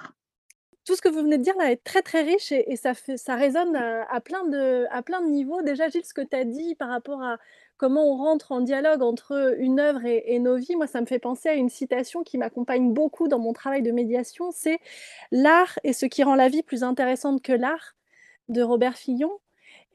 [0.86, 3.15] Tout ce que vous venez de dire là est très très riche et, ça, fait,
[3.15, 5.62] ça résonne à, plein de, à plein de niveaux.
[5.62, 7.38] Déjà, Gilles, ce que tu as dit par rapport à
[7.78, 11.19] comment on rentre en dialogue entre une œuvre et, nos vies, moi, ça me fait
[11.19, 14.80] penser à une citation qui m'accompagne beaucoup dans mon travail de médiation, c'est
[15.32, 17.95] L'art est ce qui rend la vie plus intéressante que l'art
[18.49, 19.32] de Robert Fillon.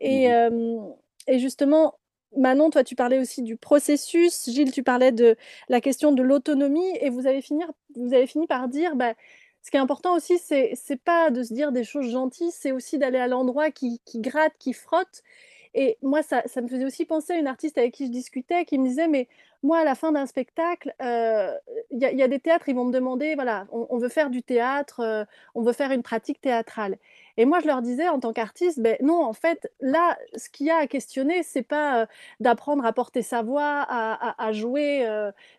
[0.00, 0.94] Et, mmh
[1.28, 1.94] et justement,
[2.36, 4.48] Manon, toi, tu parlais aussi du processus.
[4.50, 5.36] Gilles, tu parlais de
[5.68, 6.96] la question de l'autonomie.
[7.00, 9.14] Et vous avez, fini, par dire, bah,
[9.62, 12.98] ce qui est important aussi, c'est pas de se dire des choses gentilles, c'est aussi
[12.98, 15.22] d'aller à l'endroit qui, gratte, qui frotte.
[15.74, 18.78] Et moi, ça, me faisait aussi penser à une artiste avec qui je discutais, qui
[18.78, 19.28] me disait, mais
[19.62, 21.52] moi, à la fin d'un spectacle, euh,
[21.90, 25.00] il y, a des théâtres, ils vont me demander, voilà, on, veut faire du théâtre,
[25.00, 26.96] euh, on veut faire une pratique théâtrale.
[27.38, 30.66] Et moi, je leur disais en tant qu'artiste, ben non, en fait, là, ce qu'il
[30.66, 32.08] y a à questionner, c'est pas
[32.40, 35.08] d'apprendre à porter sa voix, à, jouer,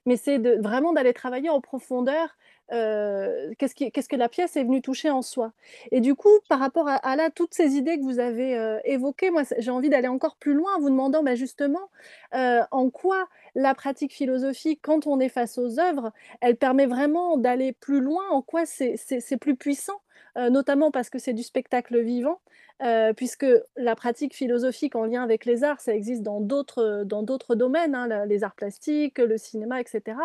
[0.05, 2.35] mais c'est vraiment d'aller travailler en profondeur.
[2.69, 5.53] qu'est-ce, qu'est-ce que la pièce est venue toucher en soi
[5.91, 9.43] Et du coup, par rapport à, là, toutes ces idées que vous avez évoquées, moi,
[9.57, 11.89] j'ai envie d'aller encore plus loin en vous demandant ben, justement
[12.33, 16.11] en quoi la pratique philosophique, quand on est face aux œuvres,
[16.41, 20.01] elle permet vraiment d'aller plus loin, en quoi c'est plus puissant
[20.39, 22.39] euh, notamment parce que c'est du spectacle vivant,
[22.81, 27.23] euh, puisque la pratique philosophique en lien avec les arts, ça existe dans d'autres, dans
[27.23, 30.17] d'autres domaines, hein, les arts plastiques, le cinéma, etc.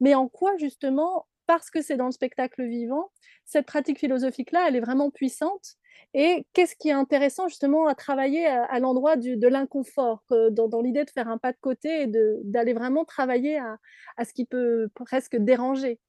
[0.00, 3.12] Mais en quoi justement, parce que c'est dans le spectacle vivant,
[3.44, 5.76] cette pratique philosophique-là, elle est vraiment puissante?
[6.14, 11.10] Et qu'est-ce qui est intéressant justement à travailler à, l'endroit de l'inconfort, dans, l'idée de
[11.10, 12.06] faire un pas de côté et
[12.44, 13.78] d'aller vraiment travailler à,
[14.16, 16.00] à, ce qui peut presque déranger?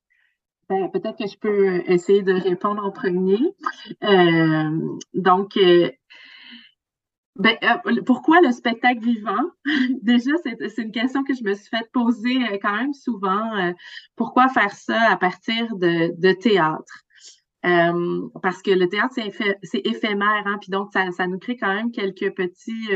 [0.69, 3.39] Ben, peut-être que je peux essayer de répondre en premier.
[4.04, 5.91] Euh, donc, euh,
[7.36, 9.51] ben, euh, pourquoi le spectacle vivant?
[10.01, 13.73] Déjà, c'est une question que je me suis fait poser quand même souvent.
[14.15, 17.01] pourquoi faire ça à partir de, théâtre?
[18.43, 19.15] parce que le théâtre,
[19.63, 22.89] c'est éphémère, hein, puis donc ça, ça, nous crée quand même quelques petits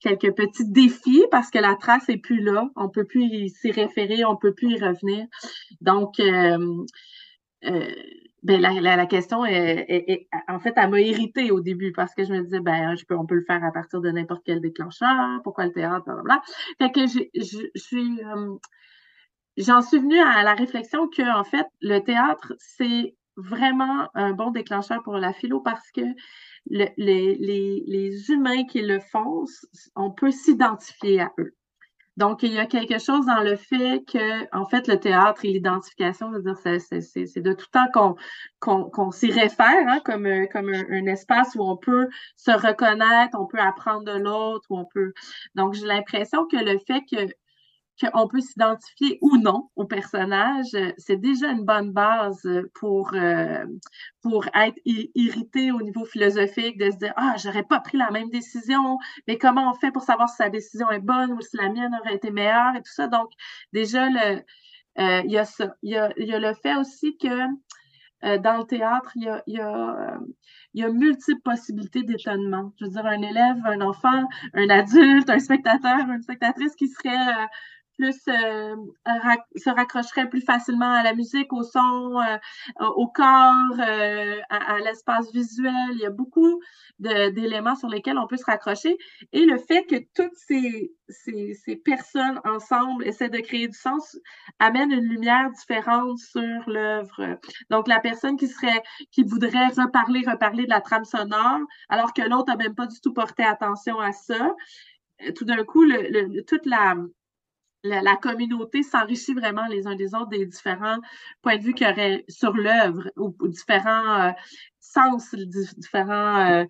[0.00, 4.24] quelques petits défis parce que la trace est plus là, on peut plus s'y référer,
[4.24, 5.26] on peut plus y revenir.
[5.80, 6.84] Donc, euh,
[7.66, 7.94] euh,
[8.42, 12.40] ben la, question est, en fait, elle m'a irritée au début parce que je me
[12.40, 16.04] disais, ben, on peut le faire à partir de n'importe quel déclencheur, pourquoi le théâtre,
[16.06, 16.40] blablabla.
[16.78, 18.54] Fait que je, suis, euh,
[19.58, 24.50] j'en suis venue à la réflexion que, en fait, le théâtre, c'est vraiment un bon
[24.50, 26.02] déclencheur pour la philo parce que
[26.66, 29.44] les, humains qui le font,
[29.96, 31.54] on peut s'identifier à eux.
[32.16, 35.48] Donc, il y a quelque chose dans le fait que, en fait, le théâtre et
[35.48, 36.30] l'identification,
[36.62, 38.16] c'est de tout temps
[38.60, 43.58] qu'on s'y réfère hein, comme, comme un, espace où on peut se reconnaître, on peut
[43.58, 45.14] apprendre de l'autre, on peut.
[45.54, 47.32] Donc, j'ai l'impression que le fait que
[48.00, 53.64] qu'on peut s'identifier ou non au personnage, c'est déjà une bonne base pour, euh,
[54.22, 58.30] pour être irrité au niveau philosophique, de se dire Ah, j'aurais pas pris la même
[58.30, 61.68] décision, mais comment on fait pour savoir si sa décision est bonne ou si la
[61.68, 63.06] mienne aurait été meilleure et tout ça.
[63.06, 63.30] Donc,
[63.72, 64.40] déjà, euh,
[65.24, 65.74] il y a ça.
[65.82, 67.28] Il y a, le fait aussi que
[68.22, 72.72] euh, dans le théâtre, il y a multiples possibilités d'étonnement.
[72.78, 77.48] Je veux dire, un élève, un enfant, un adulte, un spectateur, une spectatrice qui serait
[78.00, 78.76] plus euh,
[79.56, 85.30] se raccrocherait plus facilement à la musique, au son, euh, au corps, euh, à, l'espace
[85.32, 85.90] visuel.
[85.92, 86.60] Il y a beaucoup
[86.98, 88.96] d'éléments sur lesquels on peut se raccrocher.
[89.32, 90.92] Et le fait que toutes ces,
[91.84, 94.18] personnes ensemble essaient de créer du sens
[94.58, 97.38] amène une lumière différente sur l'œuvre.
[97.70, 102.56] Donc, la personne qui voudrait reparler, reparler de la trame sonore, alors que l'autre n'a
[102.56, 104.54] même pas du tout porté attention à ça,
[105.36, 105.84] tout d'un coup,
[106.46, 106.94] toute la,
[107.82, 110.98] la, communauté s'enrichit vraiment les uns des autres des différents
[111.42, 114.30] points de vue qu'il y aurait sur l'œuvre ou, différents euh,
[114.80, 116.64] sens, différents, euh,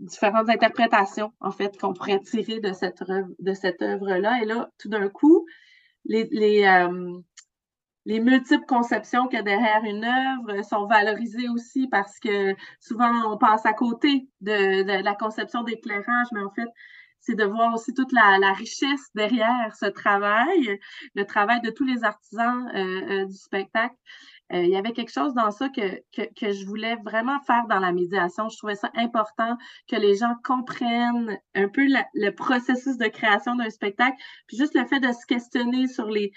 [0.00, 3.02] différentes interprétations, en fait, qu'on pourrait tirer de cette,
[3.82, 4.42] œuvre-là.
[4.42, 5.46] Et là, tout d'un coup,
[6.10, 7.20] euh,
[8.06, 13.32] les multiples conceptions qu'il y a derrière une œuvre sont valorisées aussi parce que souvent
[13.32, 16.68] on passe à côté de la conception d'éclairage, mais en fait,
[17.26, 20.78] c'est de voir aussi toute la, richesse derrière ce travail,
[21.14, 23.96] le travail de tous les artisans euh, euh, du spectacle.
[24.52, 27.80] Euh, il y avait quelque chose dans ça que, que, je voulais vraiment faire dans
[27.80, 28.48] la médiation.
[28.48, 29.58] Je trouvais ça important
[29.88, 34.86] que les gens comprennent un peu le processus de création d'un spectacle, puis juste le
[34.86, 36.30] fait de se questionner sur les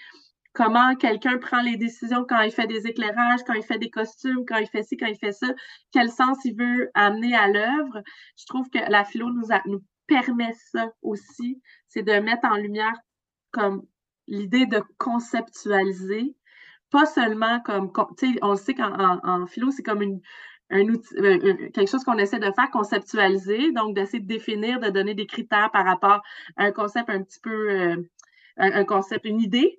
[0.54, 4.44] comment quelqu'un prend les décisions quand il fait des éclairages, quand il fait des costumes,
[4.48, 5.48] quand il fait ci, quand il fait ça,
[5.92, 8.02] quel sens il veut amener à l'œuvre.
[8.38, 12.58] Je trouve que la philo nous, a, nous permet ça aussi, c'est de mettre en
[12.58, 12.96] lumière
[13.52, 13.86] comme
[14.28, 16.36] l'idée de conceptualiser,
[16.92, 20.22] pas seulement comme, tu sais, on sait qu'en en, philo, c'est comme une,
[20.72, 24.80] un outil, euh, euh, quelque chose qu'on essaie de faire, conceptualiser, donc d'essayer de définir,
[24.80, 26.22] de donner des critères par rapport
[26.58, 27.96] à un concept un petit peu, euh,
[28.58, 29.79] un, concept, une idée,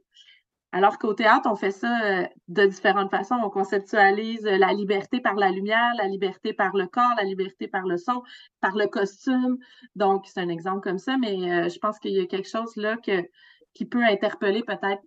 [0.73, 3.35] alors qu'au théâtre, on fait ça euh, de différentes façons.
[3.43, 7.67] On conceptualise euh, la liberté par la lumière, la liberté par le corps, la liberté
[7.67, 8.23] par le son,
[8.61, 9.59] par le costume.
[9.97, 12.77] Donc, c'est un exemple comme ça, mais euh, je pense qu'il y a quelque chose
[12.77, 13.29] là que,
[13.75, 15.03] qui peut interpeller peut-être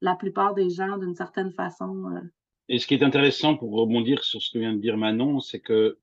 [0.00, 2.10] la plupart des gens d'une certaine façon.
[2.70, 5.60] Et ce qui est intéressant pour rebondir sur ce que vient de dire Manon, c'est
[5.60, 5.98] que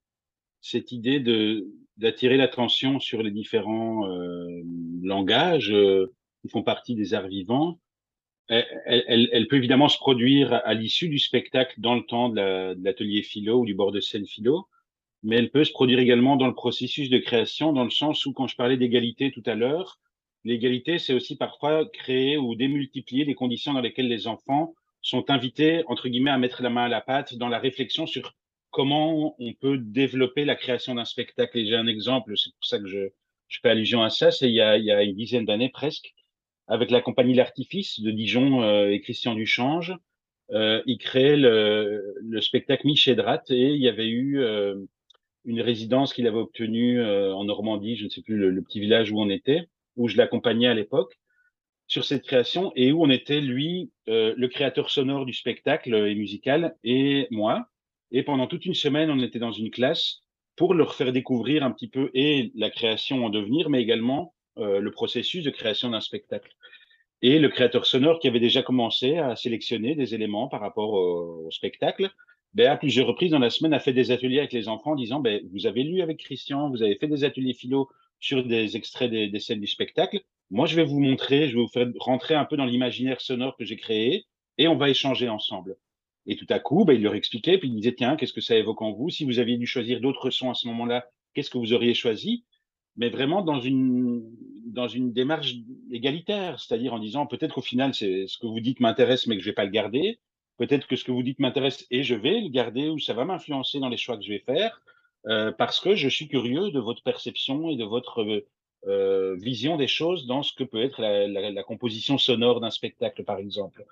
[0.62, 4.08] cette idée de d'attirer l'attention sur les différents
[5.04, 5.76] langages
[6.42, 7.78] qui font partie des arts vivants,
[8.52, 13.62] elle, peut évidemment se produire à l'issue du spectacle dans le temps de l'atelier philo
[13.62, 14.68] ou du bord de scène philo,
[15.24, 18.34] mais elle peut se produire également dans le processus de création, dans le sens où,
[18.34, 20.00] quand je parlais d'égalité tout à l'heure,
[20.44, 25.84] l'égalité, c'est aussi parfois créer ou démultiplier les conditions dans lesquelles les enfants sont invités,
[25.88, 28.36] entre guillemets, à mettre la main à la pâte dans la réflexion sur
[28.70, 31.58] comment on peut développer la création d'un spectacle.
[31.58, 33.10] Et j'ai un exemple, c'est pour ça que je,
[33.48, 36.14] je fais allusion à ça, c'est il, il y a une dizaine d'années presque,
[36.68, 39.96] avec la compagnie L'Artifice de Dijon euh, et Christian Duchange.
[40.52, 44.76] Euh, il créait le, le spectacle Michedrat et il y avait eu euh,
[45.46, 49.20] une résidence qu'il avait obtenue en Normandie, je ne sais plus le, petit village où
[49.20, 51.18] on était, où je l'accompagnais à l'époque
[51.88, 56.76] sur cette création et où on était lui le créateur sonore du spectacle et musical
[56.84, 57.66] et moi.
[58.12, 60.22] Et pendant toute une semaine, on était dans une classe
[60.56, 64.32] pour leur faire découvrir un petit peu et la création en devenir, mais également euh,
[64.62, 66.56] le processus de création d'un spectacle.
[67.22, 71.52] Et le créateur sonore qui avait déjà commencé à sélectionner des éléments par rapport au,
[71.52, 72.10] spectacle,
[72.54, 74.96] ben, à plusieurs reprises dans la semaine, a fait des ateliers avec les enfants en
[74.96, 78.76] disant, ben, vous avez lu avec Christian, vous avez fait des ateliers philo sur des
[78.76, 80.22] extraits des, des scènes du spectacle.
[80.50, 83.56] Moi, je vais vous montrer, je vais vous faire rentrer un peu dans l'imaginaire sonore
[83.56, 84.26] que j'ai créé
[84.58, 85.78] et on va échanger ensemble.
[86.26, 88.56] Et tout à coup, ben, il leur expliquait, puis il disait, tiens, qu'est-ce que ça
[88.56, 89.10] évoque en vous?
[89.10, 92.46] Si vous aviez dû choisir d'autres sons à ce moment-là, qu'est-ce que vous auriez choisi?
[92.98, 94.24] Mais vraiment dans une,
[94.66, 95.56] dans une démarche
[95.92, 99.42] égalitaire, c'est-à-dire en disant peut-être qu'au final, c'est ce que vous dites m'intéresse, mais que
[99.42, 100.20] je vais pas le garder.
[100.58, 103.26] Peut-être que ce que vous dites m'intéresse et je vais le garder ou ça va
[103.26, 104.82] m'influencer dans les choix que je vais faire
[105.28, 108.44] euh, parce que je suis curieux de votre perception et de votre
[108.88, 113.38] euh, vision des choses dans ce que peut être la, composition sonore d'un spectacle, par
[113.38, 113.86] exemple.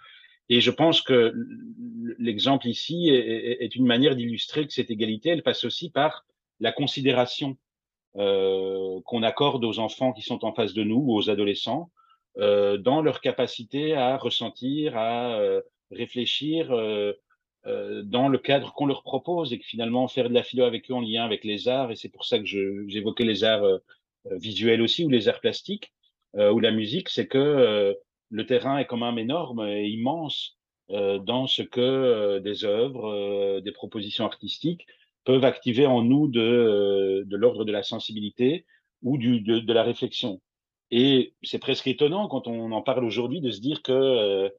[0.50, 1.34] Et je pense que
[2.18, 6.26] l'exemple ici est, une manière d'illustrer que cette égalité, elle passe aussi par
[6.60, 7.69] la considération euh,
[8.16, 11.90] qu'on accorde aux enfants qui sont en face de nous ou aux adolescents
[12.38, 17.14] euh, dans leur capacité à ressentir, à euh, réfléchir euh,
[17.66, 20.90] euh, dans le cadre qu'on leur propose et que finalement faire de la philo avec
[20.90, 23.66] eux en lien avec les arts, et c'est pour ça que j'évoquais les arts
[24.32, 25.92] visuels aussi ou les arts plastiques
[26.36, 27.96] ou la musique, c'est que
[28.30, 30.58] le terrain est quand même énorme et immense
[30.90, 34.86] dans ce que des œuvres, des propositions artistiques
[35.30, 38.66] peuvent activer en nous de, de l'ordre de la sensibilité
[39.04, 40.42] ou du, de, de la réflexion.
[40.90, 44.50] Et c'est presque étonnant quand on en parle aujourd'hui de se dire que euh,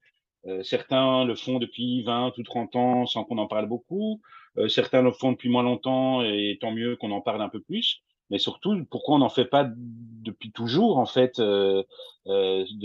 [0.47, 4.21] euh, certains le font depuis 20 ou 30 ans sans qu'on en parle beaucoup,
[4.59, 7.61] euh, certains le font depuis moins longtemps et tant mieux qu'on en parle un peu
[7.61, 8.05] plus.
[8.31, 11.85] Mais surtout, pourquoi on n'en fait pas depuis toujours, en fait, de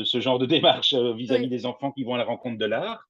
[0.03, 3.07] ce genre de démarche vis-à-vis des enfants qui vont à la rencontre de l'art?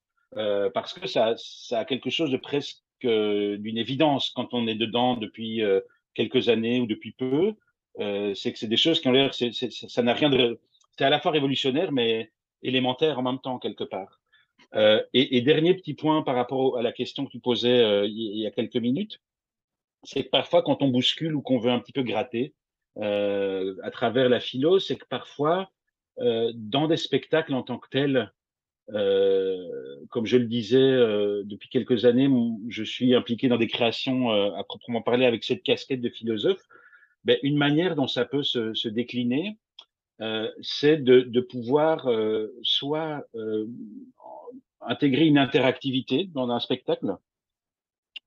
[0.73, 5.15] Parce que ça, ça a quelque chose de presque d'une évidence quand on est dedans
[5.15, 5.61] depuis
[6.15, 7.53] quelques années ou depuis peu.
[7.99, 10.59] Euh, c'est que c'est des choses qui ont l'air, ça n'a rien de,
[10.97, 12.31] c'est à la fois révolutionnaire mais
[12.63, 14.19] élémentaire en même temps quelque part.
[14.73, 18.37] Euh, et, dernier petit point par rapport à la question que tu posais euh, il
[18.37, 19.21] y a quelques minutes,
[20.03, 22.53] c'est que parfois quand on bouscule ou qu'on veut un petit peu gratter
[22.97, 25.69] euh, à travers la philo, c'est que parfois
[26.19, 28.33] euh, dans des spectacles en tant que tels,
[28.87, 30.91] comme je le disais
[31.43, 32.29] depuis quelques années,
[32.69, 36.61] je suis impliqué dans des créations à proprement parler avec cette casquette de philosophe.
[37.23, 39.57] Ben, une manière dont ça peut se, se décliner,
[40.21, 43.67] euh, c'est de, de, pouvoir euh, soit euh,
[44.79, 47.17] intégrer une interactivité dans un spectacle,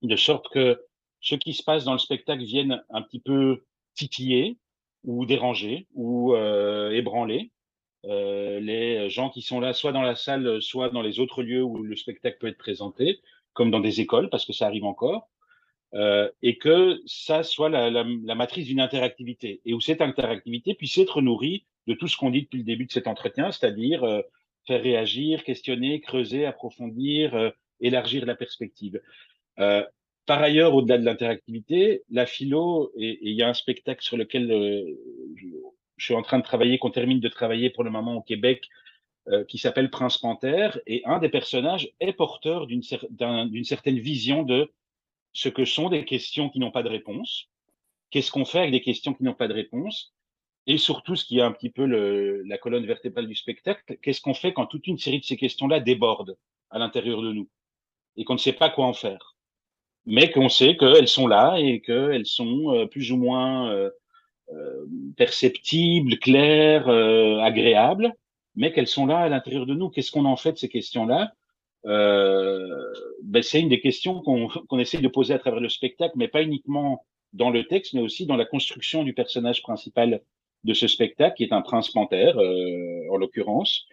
[0.03, 0.85] de sorte que
[1.21, 4.59] ce qui se passe dans le spectacle vienne un petit peu titiller
[5.05, 7.53] ou déranger ou euh, ébranler
[8.05, 11.63] euh, les gens qui sont là, soit dans la salle, soit dans les autres lieux
[11.63, 13.21] où le spectacle peut être présenté,
[13.53, 15.29] comme dans des écoles, parce que ça arrive encore
[15.95, 20.75] euh, et que ça soit la, la, la matrice d'une interactivité, et où cette interactivité
[20.75, 24.05] puisse être nourrie de tout ce qu'on dit depuis le début de cet entretien, c'est-à-dire
[24.05, 24.21] euh,
[24.67, 29.01] faire réagir, questionner, creuser, approfondir, euh, élargir la perspective.
[29.59, 29.83] Euh,
[30.27, 34.49] par ailleurs, au-delà de l'interactivité, la philo, et il y a un spectacle sur lequel
[35.37, 35.47] je,
[35.99, 38.69] je, suis en train de travailler, qu'on termine de travailler pour le moment au Québec,
[39.47, 43.05] qui s'appelle Prince Panthère, et un des personnages est porteur d'une cer
[43.65, 44.73] certaine vision de
[45.35, 47.51] ce que sont des questions qui n'ont pas de réponse,
[48.11, 50.15] qu'est-ce qu'on fait avec des questions qui n'ont pas de réponse,
[50.69, 54.21] et surtout, ce qui est un petit peu le, la colonne vertébrale du spectacle, qu'est-ce
[54.21, 56.37] qu'on fait quand toute une série de ces questions-là débordent
[56.71, 57.49] à l'intérieur de nous
[58.19, 59.35] et qu'on ne sait pas quoi en faire,
[60.05, 63.91] mais qu'on sait qu'elles sont là et qu'elles sont euh, plus ou moins euh, euh,
[65.17, 68.15] perceptibles, claires, euh, agréables,
[68.55, 69.91] mais qu'elles sont là à l'intérieur de nous.
[69.91, 71.33] Qu'est-ce qu'on en fait de ces questions-là?
[71.87, 72.93] Euh,
[73.23, 76.29] ben c'est une des questions qu'on qu essaie de poser à travers le spectacle, mais
[76.29, 80.23] pas uniquement dans le texte, mais aussi dans la construction du personnage principal
[80.65, 83.87] de ce spectacle, qui est un prince panthère, euh, en l'occurrence,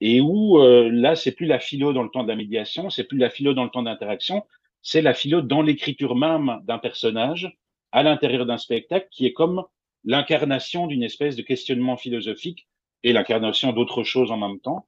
[0.00, 3.04] et où euh, là, c'est plus la philo dans le temps de la médiation, c'est
[3.04, 4.44] plus la philo dans le temps d'interaction,
[4.82, 7.54] c'est la philo dans l'écriture même d'un personnage
[7.92, 9.64] à l'intérieur d'un spectacle, qui est comme
[10.06, 12.66] l'incarnation d'une espèce de questionnement philosophique
[13.02, 14.86] et l'incarnation d'autres choses en même temps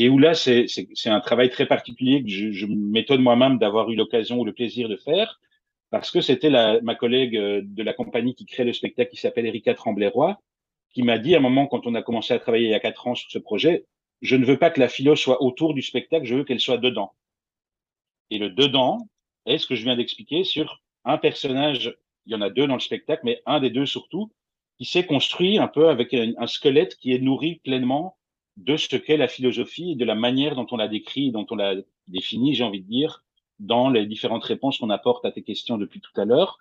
[0.00, 0.68] et où là, c'est
[1.06, 4.88] un travail très particulier que je, je m'étonne moi-même d'avoir eu l'occasion ou le plaisir
[4.88, 5.40] de faire,
[5.90, 9.46] parce que c'était ma collègue euh, de la compagnie qui crée le spectacle qui s'appelle
[9.46, 10.38] Erika Tremblay-Roy,
[10.94, 12.80] qui m'a dit à un moment, quand on a commencé à travailler il y a
[12.80, 13.86] quatre ans sur ce projet,
[14.22, 16.78] je ne veux pas que la philo soit autour du spectacle, je veux qu'elle soit
[16.78, 17.12] dedans.
[18.30, 18.98] Et le dedans
[19.46, 21.92] est ce que je viens d'expliquer sur un personnage,
[22.26, 24.30] il y en a deux dans le spectacle, mais un des deux surtout,
[24.78, 28.16] qui s'est construit un peu avec un squelette qui est nourri pleinement
[28.56, 31.56] de ce qu'est la philosophie et de la manière dont on la décrit, dont on
[31.56, 31.74] la
[32.06, 33.24] définit, j'ai envie de dire,
[33.58, 36.58] dans les différentes réponses qu'on apporte à tes questions depuis tout à l'heure.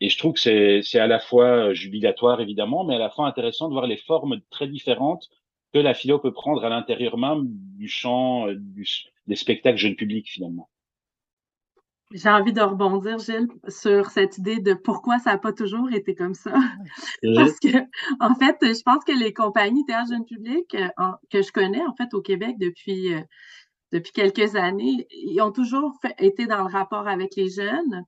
[0.00, 3.68] Et je trouve que c'est à la fois jubilatoire, évidemment, mais à la fois intéressant
[3.68, 5.28] de voir les formes très différentes
[5.72, 7.46] que la philo peut prendre à l'intérieur même
[7.76, 8.86] du champ du,
[9.26, 10.68] des spectacles jeunes publics, finalement.
[12.12, 16.14] J'ai envie de rebondir, Gilles, sur cette idée de pourquoi ça n'a pas toujours été
[16.14, 16.52] comme ça.
[17.34, 17.76] Parce que,
[18.20, 20.88] en fait, je pense que les compagnies théâtre jeune public euh,
[21.30, 23.20] que je connais, en fait, au Québec depuis, euh,
[23.92, 28.04] depuis quelques années, ils ont toujours fait, été dans le rapport avec les jeunes.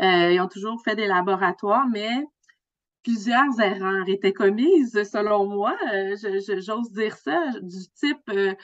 [0.00, 2.24] Euh, ils ont toujours fait des laboratoires, mais
[3.02, 6.16] plusieurs erreurs étaient commises, selon moi, euh,
[6.58, 8.54] j'ose dire ça, du type euh,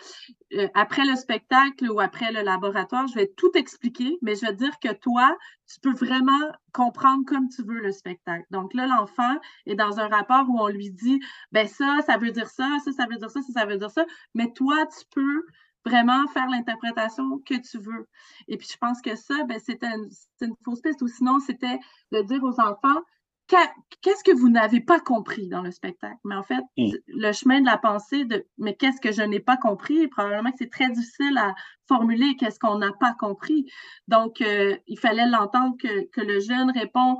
[0.55, 4.55] euh, après le spectacle ou après le laboratoire, je vais tout expliquer, mais je vais
[4.55, 8.45] dire que toi, tu peux vraiment comprendre comme tu veux le spectacle.
[8.51, 11.21] Donc là, l'enfant est dans un rapport où on lui dit,
[11.53, 13.91] ben ça, ça veut dire ça, ça, ça veut dire ça, ça, ça veut dire
[13.91, 15.45] ça, mais toi, tu peux
[15.87, 18.09] vraiment faire l'interprétation que tu veux.
[18.49, 20.09] Et puis, je pense que ça, ben, c'était une,
[20.41, 21.79] une fausse piste, ou sinon, c'était
[22.11, 23.01] de dire aux enfants,
[23.47, 26.19] qu'est-ce que vous n'avez pas compris dans le spectacle?
[26.25, 26.91] Mais en fait, mm.
[27.09, 30.09] le chemin de la pensée de mais qu'est-ce que je n'ai pas compris?
[30.09, 31.55] Probablement que c'est très difficile à
[31.89, 33.71] formuler qu'est-ce qu'on n'a pas compris.
[34.09, 37.19] Donc, euh, il fallait l'entendre que, que, le jeune répond,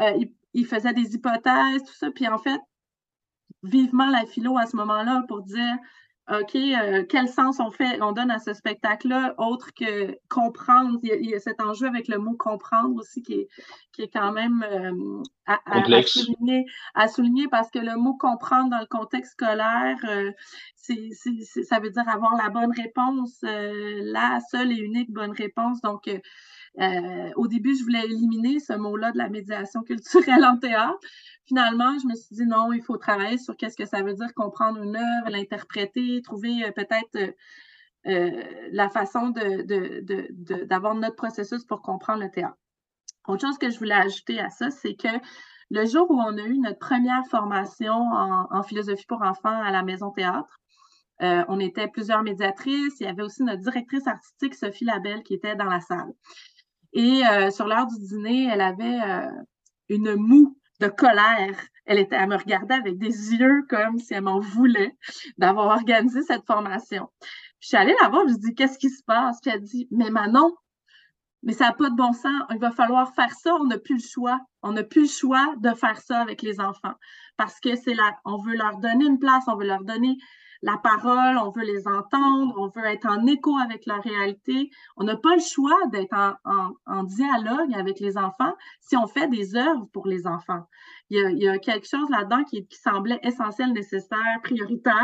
[0.00, 2.10] euh, il, il, faisait des hypothèses, tout ça.
[2.10, 2.60] Puis en fait,
[3.62, 5.76] vivement la philo à ce moment-là pour dire
[6.30, 11.00] OK, euh, quel sens on fait, on donne à ce spectacle-là, autre que comprendre?
[11.02, 13.48] Il y, a, cet enjeu avec le mot comprendre aussi qui est,
[13.92, 18.78] qui est quand même euh, à, souligner, à, souligner, parce que le mot comprendre dans
[18.78, 20.30] le contexte scolaire, euh,
[20.76, 21.10] c'est,
[21.64, 25.80] ça veut dire avoir la bonne réponse, la seule et unique bonne réponse.
[25.80, 26.08] Donc,
[26.78, 31.00] au début, je voulais éliminer ce mot-là de la médiation culturelle en théâtre
[31.50, 34.32] finalement, je me suis dit non, il faut travailler sur qu'est-ce que ça veut dire
[34.34, 37.32] comprendre une œuvre, l'interpréter, trouver euh, peut-être euh,
[38.06, 42.56] euh, la façon d'avoir notre processus pour comprendre le théâtre.
[43.26, 45.08] Autre chose que je voulais ajouter à ça, c'est que
[45.70, 49.82] le jour où on a eu notre première formation en, philosophie pour enfants à la
[49.82, 50.60] Maison Théâtre,
[51.20, 52.98] on était plusieurs médiatrices.
[52.98, 56.12] Il y avait aussi notre directrice artistique, Sophie Labelle, qui était dans la salle.
[56.92, 57.22] Et
[57.52, 58.98] sur l'heure du dîner, elle avait
[59.88, 61.56] une moue de colère.
[61.86, 64.96] Elle, était, elle me regardait avec des yeux comme si elle m'en voulait
[65.38, 67.08] d'avoir organisé cette formation.
[67.20, 69.40] Puis je suis allée la voir, je dit Qu'est-ce qui se passe?
[69.40, 70.54] Puis elle dit Mais Manon,
[71.42, 72.42] mais ça n'a pas de bon sens.
[72.50, 73.54] Il va falloir faire ça.
[73.54, 74.38] On n'a plus le choix.
[74.62, 76.94] On n'a plus le choix de faire ça avec les enfants
[77.40, 80.18] parce que c'est là, on veut leur donner une place, on veut leur donner
[80.62, 84.70] la parole, on veut les entendre, on veut être en écho avec la réalité.
[84.96, 89.56] On n'a pas le choix d'être en, dialogue avec les enfants si on fait des
[89.56, 90.66] œuvres pour les enfants.
[91.08, 94.94] Il y a, quelque chose là-dedans qui, semblait essentiel, nécessaire, prioritaire,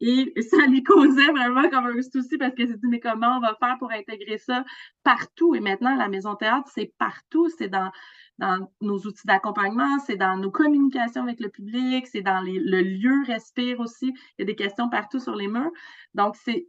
[0.00, 3.56] et ça les causait vraiment comme un souci parce que c'était mais comment on va
[3.58, 4.64] faire pour intégrer ça
[5.02, 5.54] partout?
[5.54, 7.90] Et maintenant, la maison théâtre, c'est partout, c'est dans
[8.38, 13.22] dans nos outils d'accompagnement, c'est dans nos communications avec le public, c'est dans le lieu
[13.26, 14.06] respire aussi.
[14.08, 15.70] Il y a des questions partout sur les murs.
[16.14, 16.66] Donc, c'est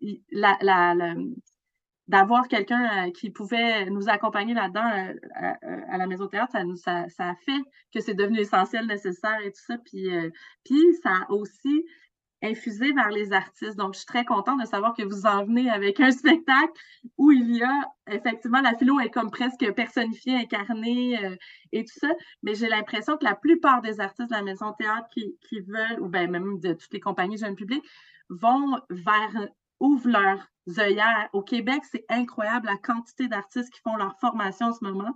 [2.07, 5.13] d'avoir quelqu'un euh, qui pouvait nous accompagner là-dedans euh,
[5.43, 7.61] euh, à, la maison théâtre, ça, a fait
[7.93, 9.77] que c'est devenu essentiel, nécessaire et tout ça.
[9.79, 10.07] Puis,
[10.63, 11.85] puis ça a aussi
[12.43, 13.75] infusé vers les artistes.
[13.75, 16.73] Donc, je suis très contente de savoir que vous en venez avec un spectacle
[17.17, 21.35] où il y a effectivement la philo est comme presque personnifiée, incarnée euh,
[21.71, 22.09] et tout ça.
[22.43, 26.07] Mais j'ai l'impression que la plupart des artistes de la maison théâtre qui, veulent, ou
[26.07, 27.83] bien même de toutes les compagnies jeunes publics,
[28.29, 31.29] vont vers ouvrent leurs œillères.
[31.33, 35.13] Au Québec, c'est incroyable la quantité d'artistes qui font leur formation en ce moment.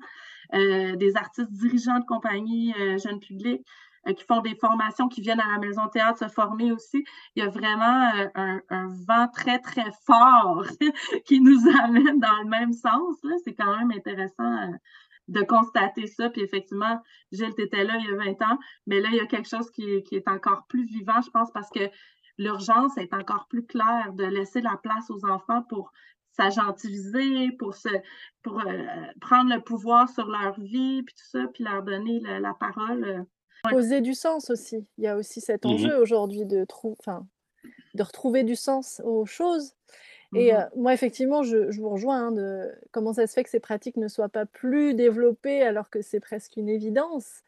[0.53, 3.65] Euh, des artistes dirigeants de compagnies euh, jeunes publics.
[4.07, 7.03] Euh, qui font des formations, qui viennent à la Maison Théâtre se former aussi.
[7.35, 10.63] Il y a vraiment euh, un, vent très, très fort
[11.25, 13.17] qui nous amène dans le même sens.
[13.43, 14.71] C'est quand même intéressant euh,
[15.27, 16.29] de constater ça.
[16.29, 19.19] Puis effectivement, Gilles, tu étais là il y a 20 ans, mais là, il y
[19.19, 21.89] a quelque chose qui, est encore plus vivant, je pense, parce que
[22.37, 25.91] l'urgence est encore plus claire de laisser la place aux enfants pour
[26.31, 27.89] s'agentiviser, pour, se,
[28.43, 28.63] pour
[29.19, 33.25] prendre le pouvoir sur leur vie, puis tout ça, puis leur donner la parole
[33.63, 34.87] Poser du sens aussi.
[34.97, 36.65] Il y a aussi cet mmh enjeu aujourd'hui de,
[37.93, 39.73] de retrouver du sens aux choses.
[40.35, 43.49] Et mmh euh, moi, effectivement, je, vous rejoins hein, de comment ça se fait que
[43.49, 47.43] ces pratiques ne soient pas plus développées alors que c'est presque une évidence.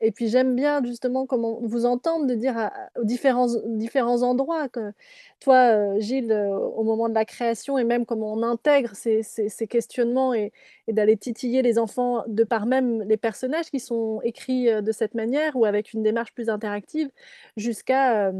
[0.00, 4.92] Et puis j'aime bien justement comment vous entendre de dire aux différents, différents endroits que
[5.38, 10.34] toi, Gilles, au moment de la création et même comment on intègre ces, ces, questionnements
[10.34, 10.52] et,
[10.88, 15.54] d'aller titiller les enfants de par même les personnages qui sont écrits de cette manière
[15.54, 17.08] ou avec une démarche plus interactive
[17.56, 18.32] jusqu'à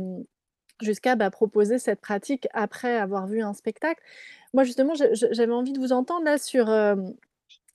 [0.82, 4.02] jusqu'à bah, proposer cette pratique après avoir vu un spectacle.
[4.54, 6.66] Moi, justement, j'avais envie de vous entendre là sur,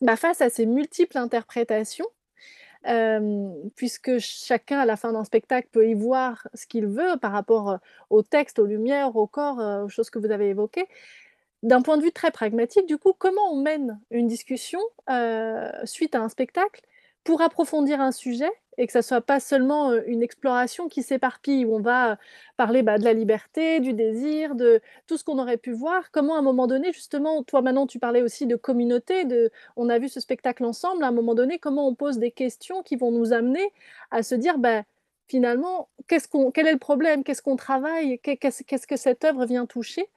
[0.02, 2.08] bah, face à ces multiples interprétations,
[3.76, 7.80] puisque chacun, à la fin d'un spectacle, peut y voir ce qu'il veut par rapport
[8.10, 10.86] au texte, aux lumières, au corps, aux choses que vous avez évoquées.
[11.64, 14.80] D'un point de vue très pragmatique, du coup, comment on mène une discussion
[15.84, 16.82] suite à un spectacle
[17.28, 21.76] pour approfondir un sujet et que ça soit pas seulement une exploration qui s'éparpille, où
[21.76, 22.18] on va
[22.56, 26.10] parler bah, de la liberté, du désir, de tout ce qu'on aurait pu voir.
[26.12, 29.90] Comment à un moment donné, justement, toi Manon, tu parlais aussi de communauté, de, on
[29.90, 32.96] a vu ce spectacle ensemble, à un moment donné, comment on pose des questions qui
[32.96, 33.74] vont nous amener
[34.10, 34.84] à se dire, bah,
[35.28, 39.66] finalement, qu'est-ce qu'on, quel est le problème, qu'est-ce qu'on travaille, qu'est-ce, que cette œuvre vient
[39.66, 40.08] toucher,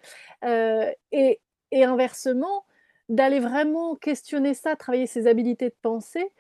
[0.45, 1.41] et,
[1.73, 2.65] et inversement,
[3.09, 6.31] d'aller vraiment questionner ça, travailler ses habilités de pensée,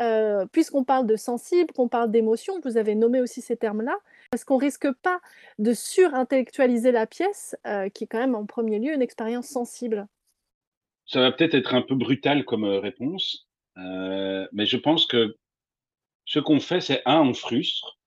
[0.00, 3.96] euh, puisqu'on parle de sensible, qu'on parle d'émotion, vous avez nommé aussi ces termes-là,
[4.32, 5.20] est-ce qu'on risque pas
[5.58, 10.06] de surintellectualiser la pièce, euh, qui est quand même en premier lieu une expérience sensible
[11.06, 13.46] Ça va peut-être être un peu brutal comme euh, réponse,
[13.76, 15.36] mais je pense que
[16.26, 17.98] ce qu'on fait, c'est un, on frustre,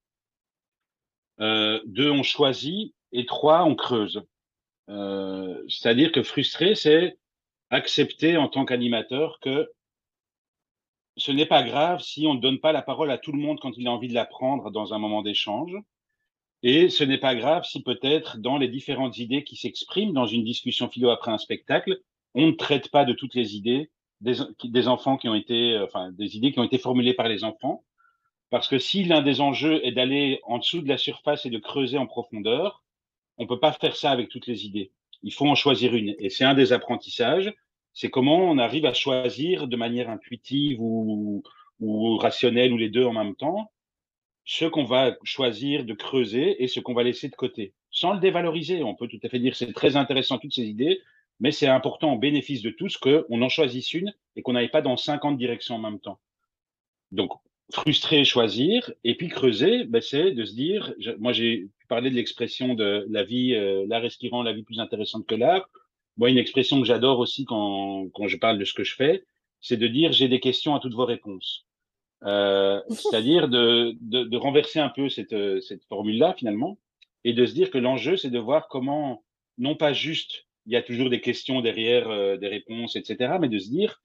[1.39, 4.23] deux, on choisit, et trois, on creuse.
[4.87, 7.17] C'est-à-dire que frustrer, c'est
[7.71, 9.67] accepter en tant qu'animateur que
[11.17, 13.59] ce n'est pas grave si on ne donne pas la parole à tout le monde
[13.59, 15.75] quand il a envie de la prendre dans un moment d'échange.
[16.63, 20.43] Et ce n'est pas grave si peut-être dans les différentes idées qui s'expriment dans une
[20.43, 21.99] discussion philo après un spectacle,
[22.33, 23.91] on ne traite pas de toutes les idées
[24.21, 27.43] des, des enfants qui ont été, enfin, des idées qui ont été formulées par les
[27.43, 27.83] enfants.
[28.49, 31.57] Parce que si l'un des enjeux est d'aller en dessous de la surface et de
[31.57, 32.83] creuser en profondeur,
[33.37, 34.91] on peut pas faire ça avec toutes les idées.
[35.23, 36.15] Il faut en choisir une.
[36.19, 37.53] Et c'est un des apprentissages.
[37.93, 41.43] C'est comment on arrive à choisir de manière intuitive ou,
[42.19, 43.69] rationnelle ou les deux en même temps
[44.45, 48.19] ce qu'on va choisir de creuser et ce qu'on va laisser de côté, sans le
[48.19, 48.83] dévaloriser.
[48.83, 50.99] On peut tout à fait dire c'est très intéressant toutes ces idées,
[51.39, 54.81] mais c'est important au bénéfice de tous qu'on en choisisse une et qu'on n'aille pas
[54.81, 56.19] dans 50 directions en même temps.
[57.11, 57.31] Donc,
[57.71, 62.73] frustrer, choisir, et puis creuser, ben, c'est de se dire, moi j'ai parlé de l'expression
[62.73, 65.69] de la vie, euh, l'art respirant, la vie plus intéressante que l'art.
[66.17, 69.23] Moi, une expression que j'adore aussi quand, quand je parle de ce que je fais,
[69.61, 71.65] c'est de dire j'ai des questions à toutes vos réponses.
[72.23, 76.77] Euh, c'est-à-dire de, de, de, renverser un peu cette, cette formule-là finalement
[77.23, 79.23] et de se dire que l'enjeu, c'est de voir comment,
[79.57, 83.49] non pas juste, il y a toujours des questions derrière euh, des réponses, etc., mais
[83.49, 84.01] de se dire,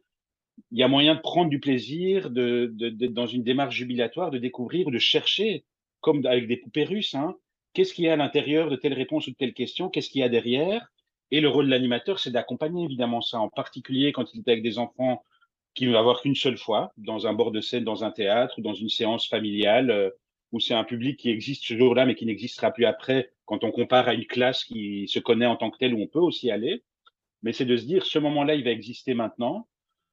[0.72, 4.30] il y a moyen de prendre du plaisir, de, de, de dans une démarche jubilatoire,
[4.30, 5.64] de découvrir, de chercher,
[6.00, 7.36] comme avec des poupées russes, hein,
[7.74, 10.20] qu'est-ce qu'il y a à l'intérieur de telle réponse ou de telle question, qu'est-ce qu'il
[10.20, 10.90] y a derrière.
[11.30, 14.62] Et le rôle de l'animateur, c'est d'accompagner évidemment ça, en particulier quand il est avec
[14.62, 15.22] des enfants
[15.74, 18.58] qui ne va avoir qu'une seule fois, dans un bord de scène, dans un théâtre
[18.58, 20.10] ou dans une séance familiale, euh,
[20.52, 23.70] où c'est un public qui existe ce jour-là, mais qui n'existera plus après, quand on
[23.70, 26.50] compare à une classe qui se connaît en tant que telle, où on peut aussi
[26.50, 26.82] aller.
[27.42, 29.68] Mais c'est de se dire, ce moment-là, il va exister maintenant.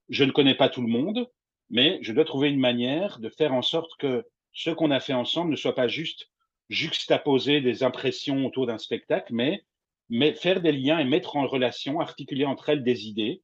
[0.08, 1.28] Je ne connais pas tout le monde,
[1.70, 5.14] mais je dois trouver une manière de faire en sorte que ce qu'on a fait
[5.14, 6.30] ensemble ne soit pas juste
[6.68, 9.64] juxtaposer des impressions autour d'un spectacle, mais,
[10.08, 13.42] mais faire des liens et mettre en relation, articuler entre elles des idées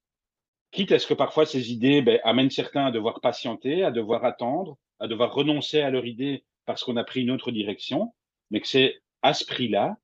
[0.70, 4.24] quitte à ce que parfois ces idées ben, amènent certains à devoir patienter, à devoir
[4.24, 8.12] attendre, à devoir renoncer à leur idée parce qu'on a pris une autre direction,
[8.50, 9.96] mais que c'est à ce prix-là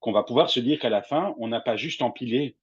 [0.00, 2.56] qu'on va pouvoir se dire qu'à la fin, on n'a pas juste empilé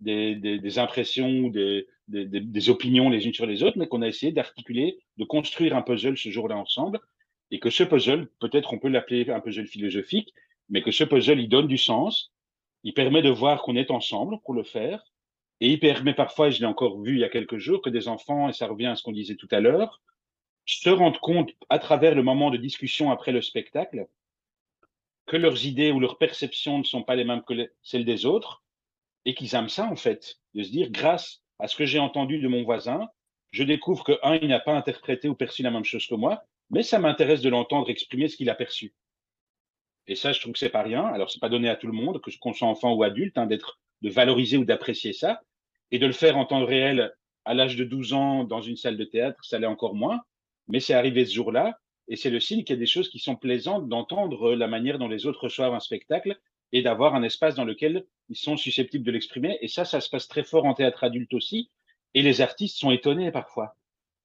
[0.00, 4.08] des, des, impressions, des, des, des, opinions les unes sur les autres, mais qu'on a
[4.08, 7.00] essayé d'articuler, de construire un puzzle ce jour-là ensemble,
[7.50, 10.34] et que ce puzzle, peut-être on peut l'appeler un puzzle philosophique,
[10.68, 12.32] mais que ce puzzle, il donne du sens,
[12.84, 15.04] il permet de voir qu'on est ensemble pour le faire,
[15.60, 18.08] et il permet parfois, je l'ai encore vu il y a quelques jours, que des
[18.08, 20.00] enfants, et ça revient à ce qu'on disait tout à l'heure,
[20.66, 24.06] se rendent compte à travers le moment de discussion après le spectacle
[25.26, 28.62] que leurs idées ou leurs perceptions ne sont pas les mêmes que celles des autres
[29.24, 32.38] et qu'ils aiment ça en fait, de se dire grâce à ce que j'ai entendu
[32.38, 33.08] de mon voisin,
[33.50, 36.44] je découvre que un, il n'a pas interprété ou perçu la même chose que moi,
[36.70, 38.92] mais ça m'intéresse de l'entendre exprimer ce qu'il a perçu.
[40.06, 41.04] Et ça, je trouve que c'est pas rien.
[41.06, 43.46] Alors, c'est pas donné à tout le monde, que qu'on soit enfant ou adulte, hein,
[43.46, 45.40] d'être de valoriser ou d'apprécier ça,
[45.90, 48.96] et de le faire en temps réel à l'âge de 12 ans dans une salle
[48.96, 50.20] de théâtre, ça l'est encore moins,
[50.68, 51.78] mais c'est arrivé ce jour-là,
[52.08, 54.98] et c'est le signe qu'il y a des choses qui sont plaisantes d'entendre la manière
[54.98, 56.38] dont les autres reçoivent un spectacle
[56.72, 59.58] et d'avoir un espace dans lequel ils sont susceptibles de l'exprimer.
[59.62, 61.70] Et ça, ça se passe très fort en théâtre adulte aussi.
[62.12, 63.76] Et les artistes sont étonnés parfois.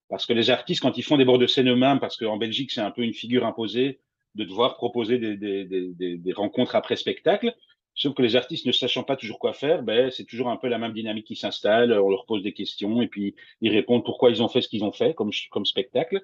[0.09, 2.71] Parce que les artistes, quand ils font des bords de scène eux-mêmes, parce qu'en Belgique,
[2.71, 3.99] c'est un peu une figure imposée
[4.35, 7.53] de devoir proposer des, des, des, des rencontres après spectacle,
[7.99, 10.69] Sauf que les artistes ne sachant pas toujours quoi faire, ben, c'est toujours un peu
[10.69, 11.91] la même dynamique qui s'installe.
[11.91, 14.85] On leur pose des questions et puis ils répondent pourquoi ils ont fait ce qu'ils
[14.85, 16.21] ont fait comme, comme spectacle.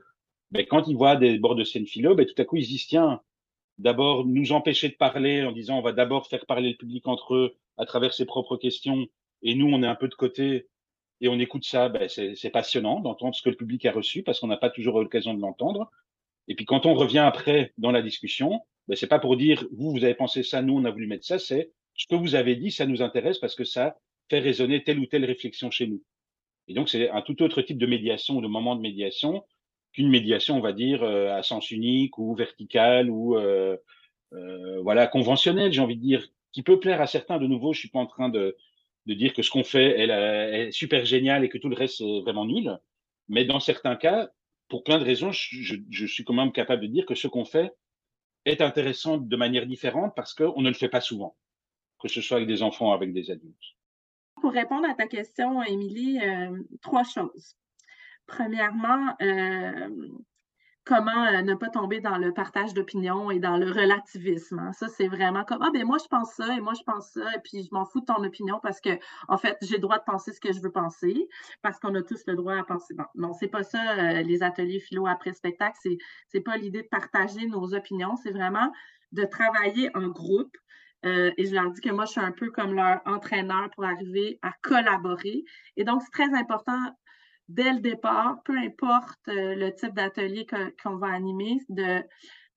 [0.52, 2.70] Ben, quand ils voient des bords de scène philo, ben, tout à coup, ils se
[2.70, 3.20] disent, tiens,
[3.78, 7.36] d'abord nous empêcher de parler en disant on va d'abord faire parler le public entre
[7.36, 9.08] eux à travers ses propres questions
[9.42, 10.70] et nous, on est un peu de côté
[11.20, 11.90] et on écoute ça.
[11.90, 15.02] Ben, c'est passionnant d'entendre ce que le public a reçu parce qu'on n'a pas toujours
[15.02, 15.92] l'occasion de l'entendre.
[16.48, 19.92] Et puis quand on revient après dans la discussion, ben, c'est pas pour dire vous,
[19.92, 22.56] vous avez pensé ça, nous, on a voulu mettre ça, c'est ce que vous avez
[22.56, 23.98] dit, ça nous intéresse parce que ça
[24.30, 26.04] fait résonner telle ou telle réflexion chez nous.
[26.68, 29.44] Et donc, c'est un tout autre type de médiation ou de moment de médiation
[29.94, 33.78] qu'une médiation, on va dire, euh, à sens unique ou verticale ou euh,
[34.34, 37.38] euh, voilà conventionnelle, j'ai envie de dire, qui peut plaire à certains.
[37.38, 38.58] De nouveau, je suis pas en train de,
[39.06, 42.46] dire que ce qu'on fait est, super génial et que tout le reste est vraiment
[42.46, 42.78] nul.
[43.30, 44.30] Mais dans certains cas,
[44.68, 47.74] pour plein de raisons, je, suis quand même capable de dire que ce qu'on fait
[48.46, 51.36] est intéressante de manière différente parce qu'on ne le fait pas souvent,
[52.00, 53.76] que ce soit avec des enfants ou avec des adultes.
[54.42, 57.56] Pour répondre à ta question, Émilie, euh, trois choses.
[58.28, 59.90] Premièrement, euh,
[60.86, 64.60] comment euh, ne pas tomber dans le partage d'opinion et dans le relativisme.
[64.60, 64.72] Hein.
[64.72, 67.36] Ça, c'est vraiment comme Ah, ben moi, je pense ça et moi, je pense ça,
[67.36, 68.92] et puis je m'en fous de ton opinion parce que,
[69.28, 71.28] en fait, j'ai le droit de penser ce que je veux penser,
[71.64, 72.94] parce qu'on a tous le droit à penser.
[72.94, 76.84] Bon, non, c'est pas ça, euh, les ateliers philo après spectacle, c'est, c'est pas l'idée
[76.84, 78.72] de partager nos opinions, c'est vraiment
[79.12, 80.56] de travailler en groupe.
[81.06, 83.86] Euh, et je leur dis que moi, je suis un peu comme leur entraîneur pour
[83.86, 85.44] arriver à collaborer.
[85.78, 86.80] Et donc, c'est très important
[87.48, 90.46] dès le départ, peu importe euh, le type d'atelier
[90.82, 91.60] qu'on va animer,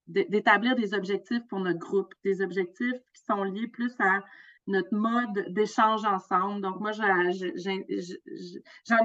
[0.07, 4.23] d'établir des objectifs pour notre groupe, des objectifs qui sont liés plus à
[4.67, 6.61] notre mode d'échange ensemble.
[6.61, 7.05] Donc, moi, j'en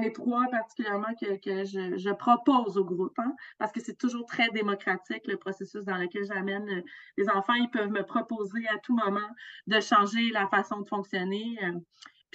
[0.01, 5.25] ai trois particulièrement que, je, propose au groupe, hein, parce que c'est toujours très démocratique,
[5.27, 6.81] le processus dans lequel j'amène euh,
[7.17, 7.55] les enfants.
[7.55, 9.29] Ils peuvent me proposer à tout moment
[9.67, 11.57] de changer la façon de fonctionner.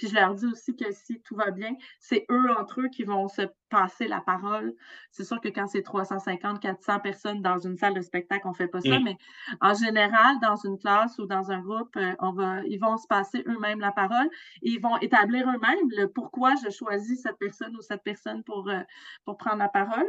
[0.01, 3.03] Puis je leur dis aussi que si tout va bien, c'est eux entre eux qui
[3.03, 4.73] vont se passer la parole.
[5.11, 8.55] C'est sûr que quand c'est 350, 400 personnes dans une salle de spectacle, on ne
[8.55, 9.15] fait pas ça, mais
[9.61, 13.05] en général, dans une classe ou dans un groupe, euh, on va, ils vont se
[13.05, 14.25] passer eux-mêmes la parole
[14.63, 18.67] et ils vont établir eux-mêmes le pourquoi je choisis cette personne ou cette personne pour,
[18.69, 18.81] euh,
[19.23, 20.07] pour prendre la parole.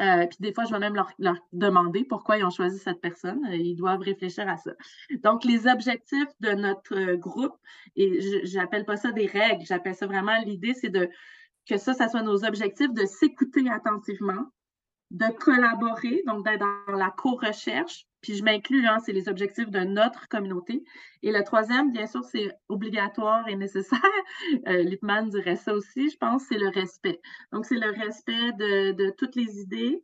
[0.00, 3.44] Euh, puis des fois, je vais même leur, demander pourquoi ils ont choisi cette personne.
[3.46, 4.72] Euh, ils doivent réfléchir à ça.
[5.22, 7.56] Donc, les objectifs de notre euh, groupe,
[7.96, 11.08] et je n'appelle pas ça des règles, j'appelle ça vraiment l'idée, c'est de
[11.68, 14.50] que ça, ça soit nos objectifs de s'écouter attentivement,
[15.10, 19.80] de collaborer, donc d'être dans la co-recherche, puis je m'inclus, hein, c'est les objectifs de
[19.80, 20.82] notre communauté.
[21.22, 24.00] Et le troisième, bien sûr, c'est obligatoire et nécessaire.
[24.66, 27.20] Euh, Lippmann dirait ça aussi, je pense, c'est le respect.
[27.52, 30.02] Donc, c'est le respect de, toutes les idées,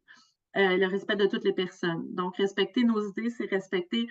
[0.56, 2.04] euh, le respect de toutes les personnes.
[2.14, 4.08] Donc, respecter nos idées, c'est respecter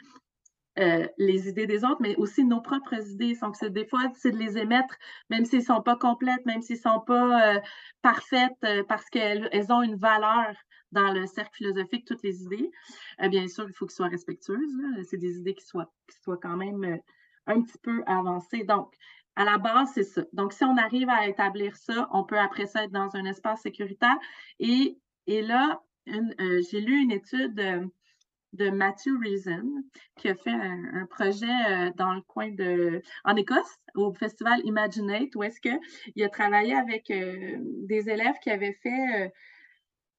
[0.79, 3.37] euh, les idées des autres, mais aussi nos propres idées.
[3.41, 4.95] Donc, c'est des fois, c'est de les émettre,
[5.29, 7.61] même s'ils ne sont pas complètes, même s'ils ne sont pas
[8.01, 10.55] parfaites, parce qu'elles ont une valeur
[10.91, 12.71] dans le cercle philosophique toutes les idées.
[13.21, 14.75] Euh, bien sûr, il faut qu'elles soient respectueuses.
[15.09, 16.97] C'est des idées qui soient, qui soient quand même euh,
[17.47, 18.63] un petit peu avancées.
[18.63, 18.93] Donc,
[19.35, 20.23] à la base, c'est ça.
[20.33, 23.61] Donc, si on arrive à établir ça, on peut après ça être dans un espace
[23.61, 24.17] sécuritaire.
[24.59, 27.53] Et, et là, euh, j'ai lu une étude
[28.53, 29.83] de Matthew Reason
[30.17, 35.43] qui a fait un, projet dans le coin de en Écosse au festival Imaginate où
[35.43, 39.31] est-ce qu'il a travaillé avec des élèves qui avaient fait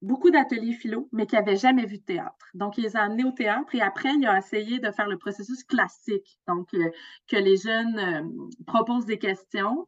[0.02, 2.46] beaucoup d'ateliers philo, mais qui n'avaient jamais vu de théâtre.
[2.54, 5.18] Donc, il les a amenés au théâtre et après, il a essayé de faire le
[5.18, 6.38] processus classique.
[6.48, 6.90] Donc, euh,
[7.28, 9.86] que les jeunes euh, proposent des questions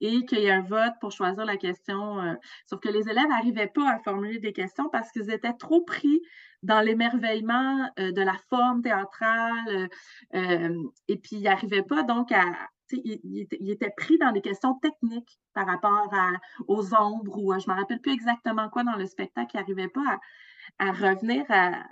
[0.00, 2.20] et qu'il y ait un vote pour choisir la question.
[2.20, 2.34] Euh,
[2.66, 6.22] sauf que les élèves n'arrivaient pas à formuler des questions parce qu'ils étaient trop pris
[6.62, 9.88] dans l'émerveillement de la forme théâtrale
[10.32, 12.44] et puis ils n'arrivaient pas donc à,
[12.92, 16.10] il, était pris dans des questions techniques par rapport
[16.66, 19.50] aux ombres ou je ne me rappelle plus exactement quoi dans le spectacle.
[19.54, 20.18] Il n'arrivait pas
[20.78, 21.84] à, revenir à,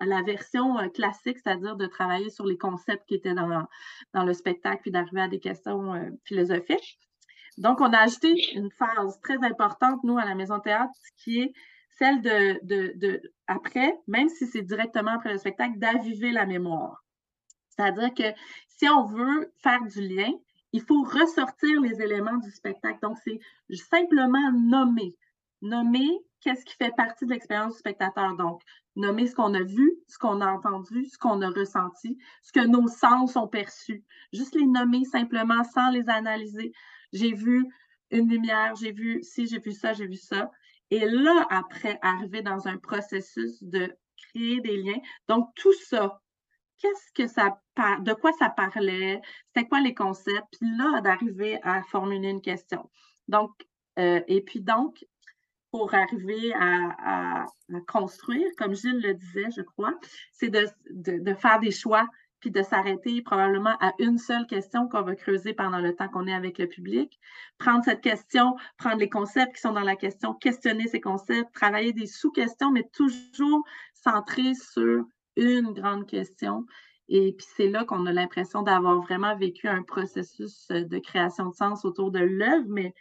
[0.00, 3.66] la, version euh, classique, c'est-à-dire de travailler sur les concepts qui étaient dans,
[4.14, 6.98] le spectacle puis d'arriver à des questions euh, philosophiques.
[7.58, 11.52] Donc, on a ajouté une phase très importante, nous, à la Maison Théâtre, qui est
[11.98, 17.02] celle de après, même si c'est directement après le spectacle, d'aviver la mémoire.
[17.78, 20.32] C'est-à-dire que si on veut faire du lien,
[20.72, 22.98] il faut ressortir les éléments du spectacle.
[23.02, 23.40] Donc, c'est
[23.76, 25.16] simplement nommer.
[25.62, 26.10] Nommer
[26.40, 28.36] qu'est-ce qui fait partie de l'expérience du spectateur?
[28.36, 28.62] Donc,
[28.96, 32.66] nommer ce qu'on a vu, ce qu'on a entendu, ce qu'on a ressenti, ce que
[32.66, 34.04] nos sens ont perçu.
[34.32, 36.72] Juste les nommer simplement sans les analyser.
[37.12, 37.66] J'ai vu
[38.10, 40.50] une lumière, j'ai vu ci, j'ai vu ça, j'ai vu ça.
[40.90, 45.00] Et là, après, arriver dans un processus de créer des liens.
[45.28, 46.20] Donc, tout ça,
[46.78, 47.60] qu'est-ce que ça
[48.00, 52.90] de quoi ça parlait, c'était quoi les concepts, puis là, d'arriver à formuler une question.
[53.28, 53.50] Donc,
[53.98, 55.04] euh, et puis donc,
[55.70, 57.46] pour arriver à,
[57.86, 59.94] construire, comme Gilles le disait, je crois,
[60.32, 62.06] c'est de, de, faire des choix,
[62.40, 66.26] puis de s'arrêter probablement à une seule question qu'on va creuser pendant le temps qu'on
[66.26, 67.20] est avec le public.
[67.58, 71.92] Prendre cette question, prendre les concepts qui sont dans la question, questionner ces concepts, travailler
[71.92, 75.04] des sous-questions, mais toujours centré sur
[75.38, 76.66] une grande question.
[77.08, 81.48] Et puis c'est là qu'on a l'impression d'avoir vraiment vécu un processus euh, de création
[81.48, 82.94] de sens autour de l'œuvre, mais,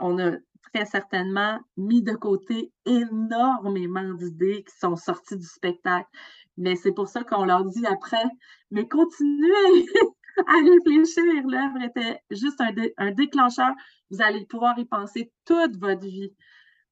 [0.00, 0.32] on a
[0.72, 6.08] très certainement mis de côté énormément d'idées qui sont sorties du spectacle.
[6.56, 8.24] Mais c'est pour ça qu'on leur dit après,
[8.72, 9.86] mais continuez
[10.46, 11.46] à réfléchir.
[11.46, 13.70] L'œuvre était juste un, déclencheur.
[14.10, 16.34] Vous allez pouvoir y penser toute votre vie.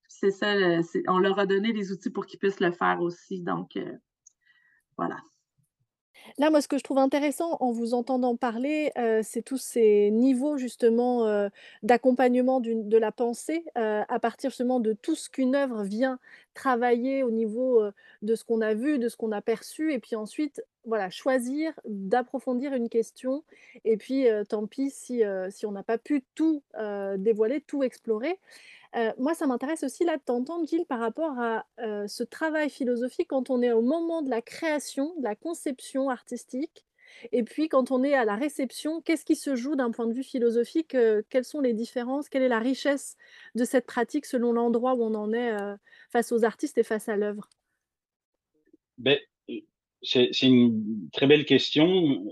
[0.08, 0.54] C'est ça,
[1.08, 3.42] on leur a donné les outils pour qu'ils puissent le faire aussi.
[3.42, 3.92] Donc, euh,
[6.38, 8.90] Là, moi, ce que je trouve intéressant en vous entendant parler,
[9.22, 11.48] c'est tous ces niveaux justement
[11.82, 16.18] d'accompagnement de la pensée à partir justement de tout ce qu'une œuvre vient
[16.54, 17.82] travailler au niveau
[18.22, 21.72] de ce qu'on a vu, de ce qu'on a perçu, et puis ensuite, voilà, choisir
[21.86, 23.44] d'approfondir une question.
[23.84, 26.62] Et puis, tant pis si, si on n'a pas pu tout
[27.18, 28.38] dévoiler, tout explorer
[29.18, 31.66] moi, ça m'intéresse aussi là de t'entendre, Gilles, par rapport à
[32.06, 36.84] ce travail philosophique quand on est au moment de la création, de la conception artistique,
[37.32, 40.12] et puis quand on est à la réception, qu'est-ce qui se joue d'un point de
[40.12, 40.96] vue philosophique
[41.28, 43.16] Quelles sont les différences Quelle est la richesse
[43.54, 45.56] de cette pratique selon l'endroit où on en est
[46.10, 47.48] face aux artistes et face à l'œuvre?
[48.98, 49.18] Ben,
[50.02, 52.24] c'est une très belle question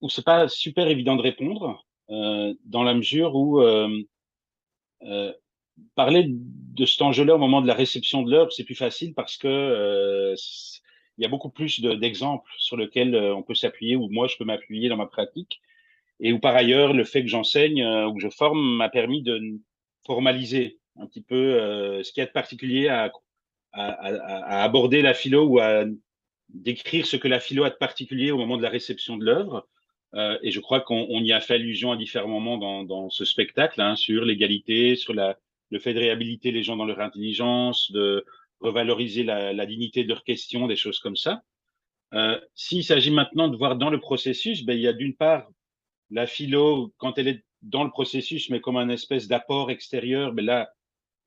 [0.00, 4.02] où c'est pas super évident de répondre, euh, dans la mesure où euh,
[5.02, 5.32] euh,
[5.94, 9.36] parler de cet enjeu-là au moment de la réception de l'œuvre, c'est plus facile parce
[9.36, 10.34] que euh,
[11.16, 14.36] il y a beaucoup plus d'exemples sur lesquels euh, on peut s'appuyer ou moi je
[14.36, 15.60] peux m'appuyer dans ma pratique
[16.20, 19.40] et où par ailleurs le fait que j'enseigne ou que je forme m'a permis de
[20.04, 23.12] formaliser un petit peu ce qu'il y a de particulier à,
[23.72, 25.84] aborder la philo ou à
[26.48, 29.68] décrire ce que la philo a de particulier au moment de la réception de l'œuvre.
[30.14, 33.24] Euh, et je crois qu'on y a fait allusion à différents moments dans, dans ce
[33.24, 35.38] spectacle, hein, sur l'égalité, sur la,
[35.70, 38.24] le fait de réhabiliter les gens dans leur intelligence, de
[38.60, 41.42] revaloriser la, la dignité de leurs questions, des choses comme ça.
[42.14, 45.48] Euh, S'il s'agit maintenant de voir dans le processus, ben, il y a d'une part
[46.10, 50.44] la philo, quand elle est dans le processus, mais comme un espèce d'apport extérieur, ben
[50.44, 50.70] là,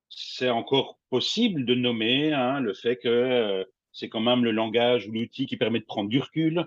[0.09, 5.07] c'est encore possible de nommer hein, le fait que euh, c'est quand même le langage
[5.07, 6.65] ou l'outil qui permet de prendre du recul,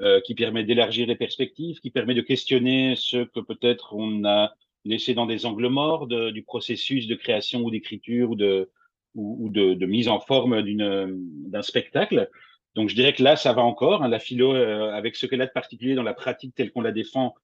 [0.00, 4.54] euh, qui permet d'élargir les perspectives, qui permet de questionner ce que peut-être on a
[4.86, 10.20] laissé dans des angles morts du processus de création ou d'écriture ou de, mise en
[10.20, 12.28] forme d'un spectacle.
[12.74, 14.02] Donc je dirais que là, ça va encore.
[14.02, 16.82] Hein, la philo, euh, avec ce qu'elle a de particulier dans la pratique telle qu'on
[16.82, 17.34] la défend,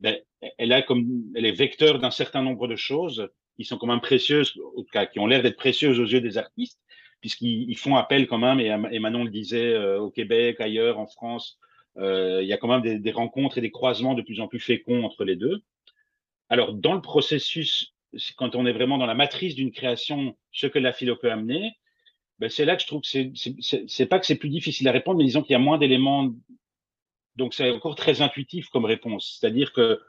[0.00, 0.16] ben,
[0.58, 4.00] elle, a comme, elle est vecteur d'un certain nombre de choses qui sont quand même
[4.00, 6.80] précieuses, au cas, qui ont l'air d'être précieuses aux yeux des artistes,
[7.20, 11.58] puisqu'ils font appel quand même, et, Manon le disait, euh, au Québec, ailleurs, en France,
[11.98, 14.60] euh, il y a quand même des, rencontres et des croisements de plus en plus
[14.60, 15.62] féconds entre les deux.
[16.50, 17.94] Alors, dans le processus,
[18.36, 21.72] quand on est vraiment dans la matrice d'une création, ce que la philo peut amener,
[22.40, 23.08] ben c'est là que je trouve que
[23.88, 26.34] c'est pas que c'est plus difficile à répondre, mais disons qu'il y a moins d'éléments.
[27.36, 29.38] Donc, c'est encore très intuitif comme réponse.
[29.38, 30.00] C'est-à-dire que,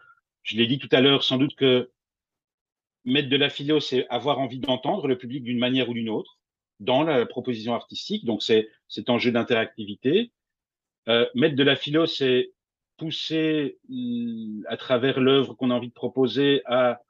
[0.43, 1.91] je l'ai dit tout à l'heure, sans doute que
[3.05, 6.39] mettre de la philo, c'est avoir envie d'entendre le public d'une manière ou d'une autre
[6.79, 8.25] dans la proposition artistique.
[8.25, 10.31] Donc, c'est cet enjeu d'interactivité.
[11.07, 12.51] Euh, mettre de la philo, c'est
[13.01, 13.79] pousser
[14.67, 17.01] à travers l'œuvre qu'on a envie de proposer à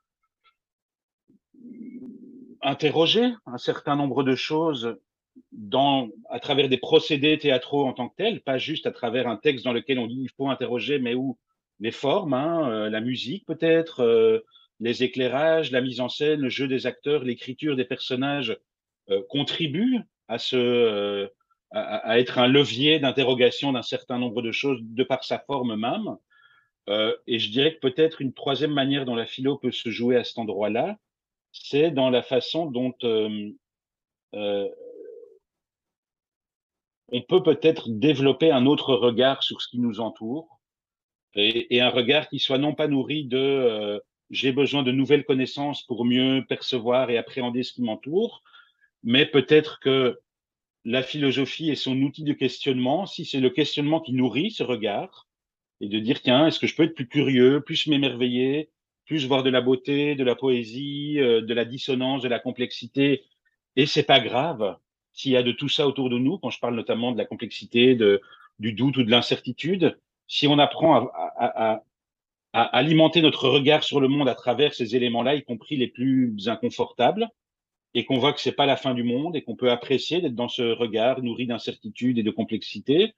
[2.62, 4.98] interroger un certain nombre de choses
[6.30, 9.66] à travers des procédés théâtraux en tant que tels, pas juste à travers un texte
[9.66, 11.38] dans lequel on dit il faut interroger, mais où
[11.82, 14.40] les formes, hein, euh, la musique peut-être, euh,
[14.80, 18.58] les éclairages, la mise en scène, le jeu des acteurs, l'écriture des personnages
[19.10, 21.30] euh, contribuent à ce,
[21.72, 26.18] à, être un levier d'interrogation d'un certain nombre de choses de par sa forme même.
[26.90, 30.18] Euh, et je dirais que peut-être une troisième manière dont la philo peut se jouer
[30.18, 30.98] à cet endroit-là,
[31.52, 33.52] c'est dans la façon dont euh,
[34.34, 34.68] euh,
[37.10, 40.60] on peut peut-être développer un autre regard sur ce qui nous entoure
[41.36, 46.06] et, un regard qui soit non pas nourri de j'ai besoin de nouvelles connaissances pour
[46.06, 48.44] mieux percevoir et appréhender ce qui m'entoure,
[49.04, 50.20] mais peut-être que
[50.86, 55.28] la philosophie est son outil de questionnement, si c'est le questionnement qui nourrit ce regard,
[55.80, 58.70] et de dire, tiens, est-ce que je peux être plus curieux, plus m'émerveiller,
[59.06, 63.24] plus voir de la beauté, de la poésie, euh, de la dissonance, de la complexité,
[63.76, 64.78] et c'est pas grave
[65.14, 67.26] s'il y a de tout ça autour de nous, quand je parle notamment de la
[67.26, 68.22] complexité, de,
[68.60, 71.84] du doute ou de l'incertitude, si on apprend à, à,
[72.54, 76.48] à alimenter notre regard sur le monde à travers ces éléments-là, y compris les plus
[76.48, 77.30] inconfortables,
[77.94, 80.36] et qu'on voit que c'est pas la fin du monde et qu'on peut apprécier d'être
[80.36, 83.14] dans ce regard nourri d'incertitude et de complexité,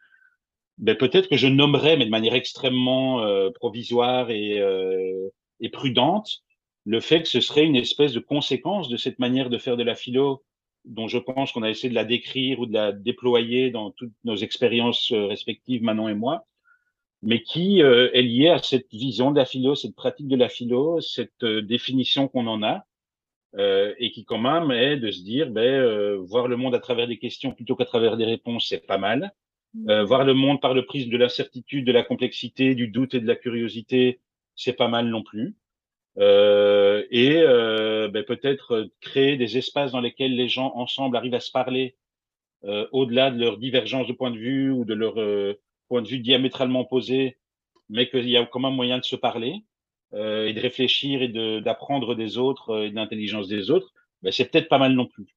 [0.78, 6.44] ben peut-être que je nommerais, mais de manière extrêmement euh, provisoire et, euh, et prudente,
[6.86, 9.84] le fait que ce serait une espèce de conséquence de cette manière de faire de
[9.84, 10.44] la philo,
[10.86, 14.14] dont je pense qu'on a essayé de la décrire ou de la déployer dans toutes
[14.24, 16.46] nos expériences euh, respectives, Manon et moi,
[17.22, 20.50] mais qui euh, est liée à cette vision de la philo, cette pratique de la
[20.50, 22.86] philo, cette euh, définition qu'on en a,
[23.56, 26.80] euh, et qui quand même est de se dire, ben, euh, voir le monde à
[26.80, 29.32] travers des questions plutôt qu'à travers des réponses, c'est pas mal.
[29.76, 29.90] Mmh.
[29.90, 33.20] Euh, voir le monde par le prisme de l'incertitude, de la complexité, du doute et
[33.20, 34.22] de la curiosité,
[34.56, 35.56] c'est pas mal non plus.
[36.20, 37.34] Euh, et
[38.12, 41.96] ben, peut-être créer des espaces dans lesquels les gens ensemble arrivent à se parler
[42.92, 45.16] au-delà de leur divergence de point de vue ou de leur
[45.90, 47.38] point de vue diamétralement opposé,
[47.90, 49.64] mais qu'il y a quand même moyen de se parler
[50.14, 51.30] euh, et de réfléchir et
[51.62, 53.92] d'apprendre des autres euh, et de l'intelligence des autres,
[54.22, 55.36] ben, c'est peut-être pas mal non plus.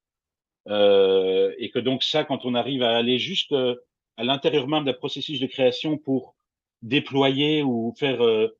[0.69, 3.75] Euh, et que donc ça, quand on arrive à aller juste euh,
[4.17, 6.35] à l'intérieur même d'un processus de création pour
[6.81, 8.57] déployer ou faire euh,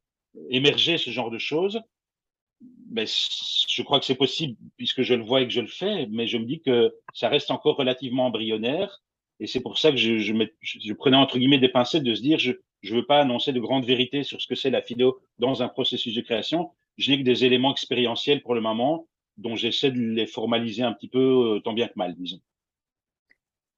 [0.50, 1.82] émerger ce genre de choses,
[2.62, 6.08] ben, je crois que c'est possible puisque je le vois et que je le fais,
[6.08, 9.04] mais je me dis que ça reste encore relativement embryonnaire.
[9.40, 12.22] Et c'est pour ça que je, je, je, prenais entre guillemets des pincettes de se
[12.22, 14.82] dire, je, je ne veux pas annoncer de grandes vérités sur ce que c'est la
[14.82, 16.72] philo dans un processus de création.
[16.98, 19.08] Je n'ai que des éléments expérientiels pour le moment
[19.38, 21.20] dont j'essaie de les formaliser un petit peu
[21.56, 22.42] euh, tant bien que mal, disons.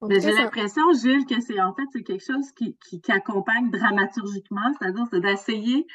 [0.08, 4.72] Mais j'ai l'impression, Gilles, que c'est en fait c'est quelque chose qui, qui, accompagne dramaturgiquement,
[4.78, 5.86] c'est-à-dire c'est d'essayer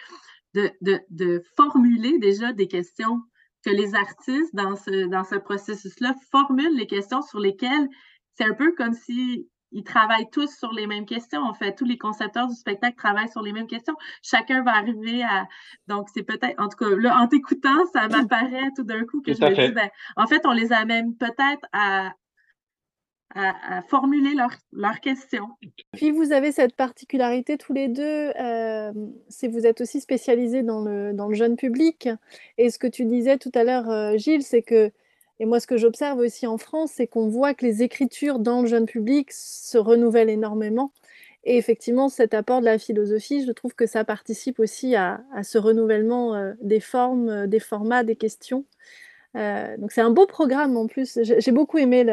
[0.54, 3.22] de, de, de, formuler déjà des questions
[3.64, 7.90] que les artistes dans ce, dans ce processus-là formulent les questions sur lesquelles
[8.36, 11.42] c'est un peu comme si ils travaillent tous sur les mêmes questions.
[11.42, 13.94] En fait, tous les concepteurs du spectacle travaillent sur les mêmes questions.
[14.24, 15.48] Chacun va arriver à.
[15.88, 16.58] Donc, c'est peut-être.
[16.60, 19.74] En tout cas, là, en t'écoutant, ça m'apparaît tout d'un coup que je me dis,
[19.74, 22.14] ben, en fait, on les amène peut-être à,
[23.36, 24.34] à, formuler
[24.72, 25.50] leurs questions.
[25.92, 28.94] Puis vous avez cette particularité tous les deux, euh,
[29.28, 32.08] c'est vous êtes aussi spécialisés dans le, dans le jeune public.
[32.58, 34.90] Et ce que tu disais tout à l'heure, euh, Gilles, c'est que
[35.40, 38.62] et moi, ce que j'observe aussi en France, c'est qu'on voit que les écritures dans
[38.62, 40.92] le jeune public se renouvellent énormément.
[41.44, 45.58] Et effectivement, cet apport de la philosophie, je trouve que ça participe aussi à, ce
[45.58, 48.66] renouvellement euh, des formes, euh, des formats, des questions.
[49.36, 51.20] Euh, donc c'est un beau programme en plus.
[51.22, 52.06] J'ai beaucoup aimé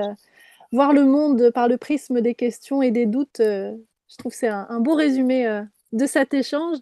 [0.73, 3.39] voir le monde par le prisme des questions et des doutes.
[3.39, 5.62] je trouve que c'est un, beau résumé
[5.93, 6.78] de cet échange.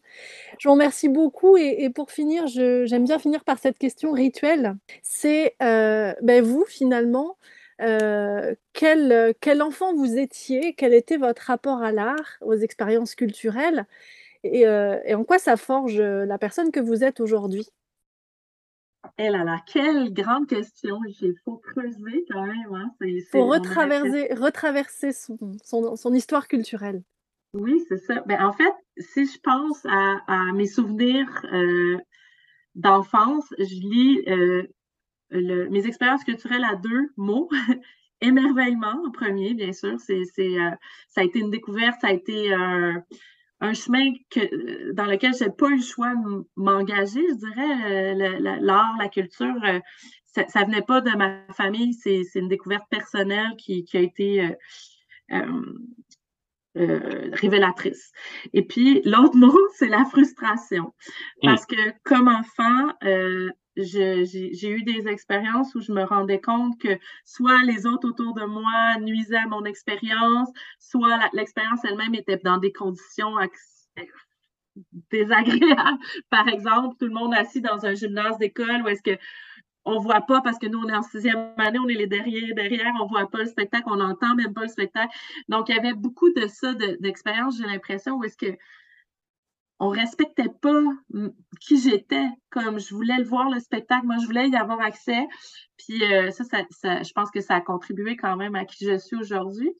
[0.58, 1.56] Je vous remercie beaucoup.
[1.56, 4.76] Et, pour finir, j'aime bien finir par cette question rituelle.
[5.02, 7.36] C'est euh, ben vous, finalement,
[7.80, 10.74] euh, quel, quel, enfant vous étiez?
[10.74, 13.86] Quel était votre rapport à l'art, aux expériences culturelles?
[14.44, 17.68] Et, euh, en quoi ça forge la personne que vous êtes aujourd'hui?
[19.16, 20.98] Eh là là, quelle grande question.
[21.06, 22.74] Il faut creuser quand même.
[22.74, 22.94] Hein.
[23.00, 27.02] Il faut retraverser, retraverser son, son, son histoire culturelle.
[27.52, 28.22] Oui, c'est ça.
[28.26, 31.98] Ben, en fait, si je pense à, mes souvenirs euh,
[32.76, 34.66] d'enfance, je lis euh,
[35.32, 37.48] mes expériences culturelles à deux mots.
[38.20, 39.98] Émerveillement en premier, bien sûr.
[39.98, 40.70] C'est, euh,
[41.08, 43.02] ça a été une découverte, ça a été un,
[43.74, 48.60] chemin que, dans lequel je n'ai pas eu le choix de m'engager, je dirais.
[48.60, 49.56] l'art, la culture,
[50.26, 54.54] ça, ne venait pas de ma famille, c'est, une découverte personnelle qui, qui a été
[56.76, 58.12] euh, révélatrice.
[58.52, 60.94] Et puis, l'autre mot, c'est la frustration.
[61.42, 61.46] Hmm.
[61.46, 66.98] Parce que comme enfant, euh, j'ai eu des expériences où je me rendais compte que
[67.24, 70.48] soit les autres autour de moi nuisaient à mon expérience,
[70.78, 73.36] soit l'expérience elle-même était dans des conditions
[75.10, 75.98] désagréables.
[76.30, 79.18] Par exemple, tout le monde assis dans un gymnase d'école où est-ce que
[79.84, 82.54] on voit pas parce que nous, on est en sixième année, on est les derrière,
[82.54, 85.14] derrière, on voit pas le spectacle, on n'entend même pas le spectacle.
[85.48, 88.56] Donc, il y avait beaucoup de ça, d'expérience, j'ai l'impression, où est-ce que
[89.82, 90.82] on respectait pas
[91.58, 95.26] qui j'étais, comme je voulais le voir, le spectacle, moi, je voulais y avoir accès.
[95.78, 96.44] Puis euh, ça,
[97.02, 99.72] je pense que ça a contribué quand même à qui je suis aujourd'hui.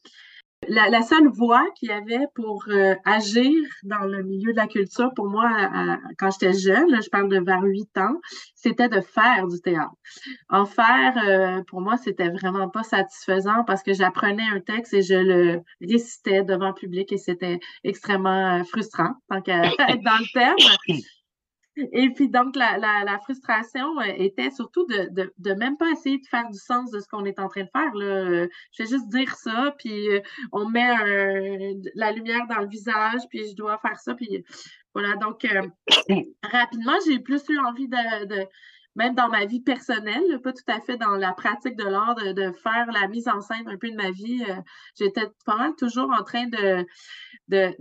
[0.73, 3.53] La, seule voie qu'il y avait pour euh, agir
[3.83, 5.51] dans le milieu de la culture, pour moi,
[6.17, 8.21] quand j'étais jeune, je parle de vers 8 ans,
[8.55, 9.91] c'était de faire du théâtre.
[10.49, 15.03] En faire, euh, pour moi, c'était vraiment pas satisfaisant parce que j'apprenais un texte et
[15.03, 20.19] je le récitais devant le public et c'était extrêmement euh, frustrant, tant qu'à être dans
[20.19, 21.01] le terme.
[21.77, 26.49] Et puis donc, la, frustration euh, était surtout de, de, même pas essayer de faire
[26.51, 27.95] du sens de ce qu'on est en train de faire.
[27.95, 28.47] Là.
[28.73, 30.21] Je vais juste dire ça, puis euh,
[30.53, 30.89] on met
[31.95, 34.15] la lumière dans le visage, puis je dois faire ça.
[34.15, 34.45] Puis
[34.95, 35.69] voilà, donc euh,
[36.43, 38.47] rapidement, j'ai plus eu envie de,
[39.01, 42.53] même dans ma vie personnelle, pas tout à fait dans la pratique de l'art, de,
[42.53, 44.45] faire la mise en scène un peu de ma vie.
[44.99, 46.85] J'étais pas mal toujours en train de,
[47.51, 47.75] de,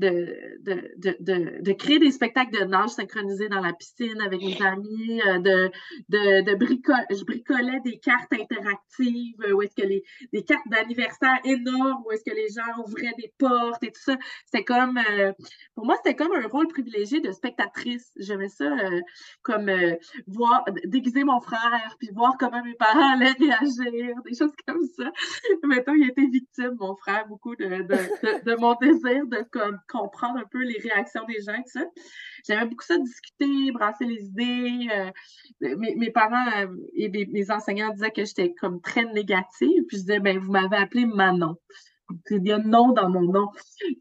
[0.98, 5.40] de, de, créer des spectacles de nage synchronisés dans la piscine avec mes amis, euh,
[5.40, 5.72] de,
[6.10, 10.04] de, je bricolais des cartes interactives, euh, où est-ce que les
[10.34, 14.18] des cartes d'anniversaire énormes, où est-ce que les gens ouvraient des portes et tout ça.
[14.46, 15.34] C'était comme, euh,
[15.76, 18.12] pour moi, c'était comme un rôle privilégié de spectatrice.
[18.18, 18.70] J'aimais ça
[19.44, 19.72] comme
[20.28, 20.66] voir,
[21.24, 25.12] mon frère, puis voir comment mes parents allaient réagir, des choses comme ça.
[25.64, 29.46] Mettons, il était victime, mon frère, beaucoup de, mon désir de
[29.88, 31.86] comprendre un peu les réactions des gens, tout ça.
[32.48, 34.88] J'aimais beaucoup ça, discuter, brasser les idées.
[34.94, 39.84] Euh, mes, parents euh, et mes, enseignants disaient que j'étais comme très négative.
[39.88, 41.56] Puis je disais, ben vous m'avez appelé Manon.
[42.32, 43.48] Il y a non dans mon nom.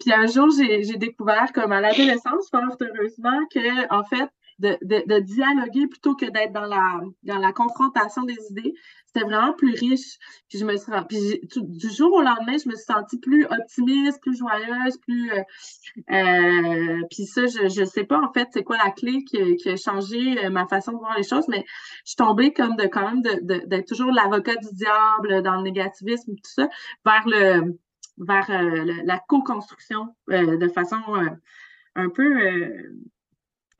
[0.01, 5.87] Puis un jour, j'ai découvert, comme à l'adolescence, fort heureusement, que en fait, de, dialoguer
[5.87, 8.75] plutôt que d'être dans la, dans la confrontation des idées.
[9.07, 10.19] C'était vraiment plus riche.
[10.49, 14.21] Puis je me suis puis du jour au lendemain, je me suis sentie plus optimiste,
[14.21, 15.43] plus joyeuse, plus euh,
[16.11, 19.77] euh, puis ça, je ne sais pas en fait c'est quoi la clé qui, a
[19.77, 21.65] changé euh, ma façon de voir les choses, mais
[22.05, 26.35] je suis tombée comme de quand même d'être toujours l'avocat du diable dans le négativisme,
[26.35, 26.69] tout ça,
[27.05, 27.79] vers le
[28.21, 28.49] vers
[29.05, 30.99] la co-construction de façon
[31.95, 32.73] un peu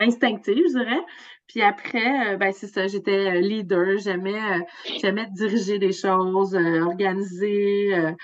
[0.01, 1.05] instinctive, je dirais.
[1.47, 4.61] Puis après, euh, ben c'est ça, j'étais euh, leader, j'aimais, euh,
[5.01, 8.15] j'aimais diriger des choses, organiser.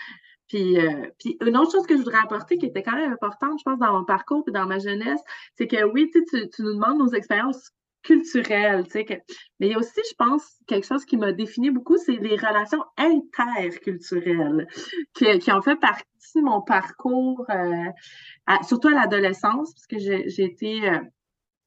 [0.48, 3.58] Puis, euh, puis une autre chose que je voudrais apporter qui était quand même importante,
[3.58, 5.20] je pense, dans mon parcours et dans ma jeunesse,
[5.56, 7.70] c'est que oui, tu, tu nous demandes nos expériences
[8.02, 9.22] culturelles, tu sais,
[9.58, 12.36] mais il y a aussi, je pense, quelque chose qui m'a défini beaucoup, c'est les
[12.36, 14.68] relations interculturelles
[15.14, 16.04] qui, qui, ont fait partie
[16.36, 20.98] de mon parcours, euh, surtout à l'adolescence, parce que j'ai été euh,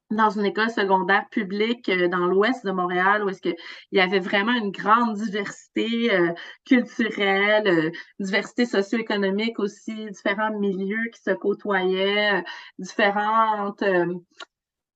[0.10, 3.55] dans une école secondaire publique euh, dans l'ouest de Montréal où est-ce qu'il
[3.91, 6.34] y avait vraiment une grande diversité euh,
[6.66, 12.43] culturelle, euh, diversité socio-économique aussi, différents milieux qui se côtoyaient,
[12.80, 13.84] différentes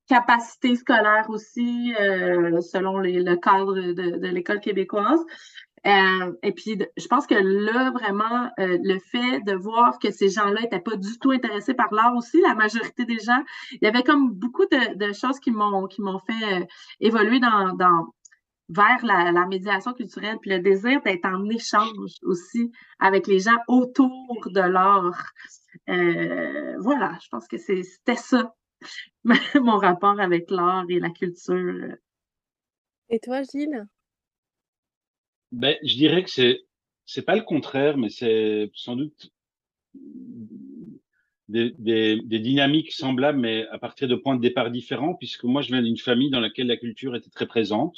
[0.08, 5.20] capacités scolaires aussi selon le cadre de, de l'école québécoise.
[5.88, 10.30] Euh, et puis, je pense que là, vraiment, euh, le fait de voir que ces
[10.30, 13.88] gens-là n'étaient pas du tout intéressés par l'art aussi, la majorité des gens, il y
[13.88, 16.66] avait comme beaucoup de, choses qui m'ont qui m'ont fait euh,
[17.00, 17.76] évoluer dans,
[18.70, 23.58] vers la, la, médiation culturelle, puis le désir d'être en échange aussi avec les gens
[23.68, 25.32] autour de l'art.
[25.88, 28.54] voilà, je pense que c'était ça,
[29.56, 31.96] mon rapport avec l'art et la culture.
[33.10, 33.88] Et toi, Gilles?
[35.52, 36.62] Ben, je dirais que c'est
[37.06, 39.32] c'est pas le contraire, mais c'est sans doute
[41.50, 45.62] des, des, des, dynamiques semblables, mais à partir de points de départ différents, puisque moi,
[45.62, 47.98] je viens d'une famille dans laquelle la culture était très présente.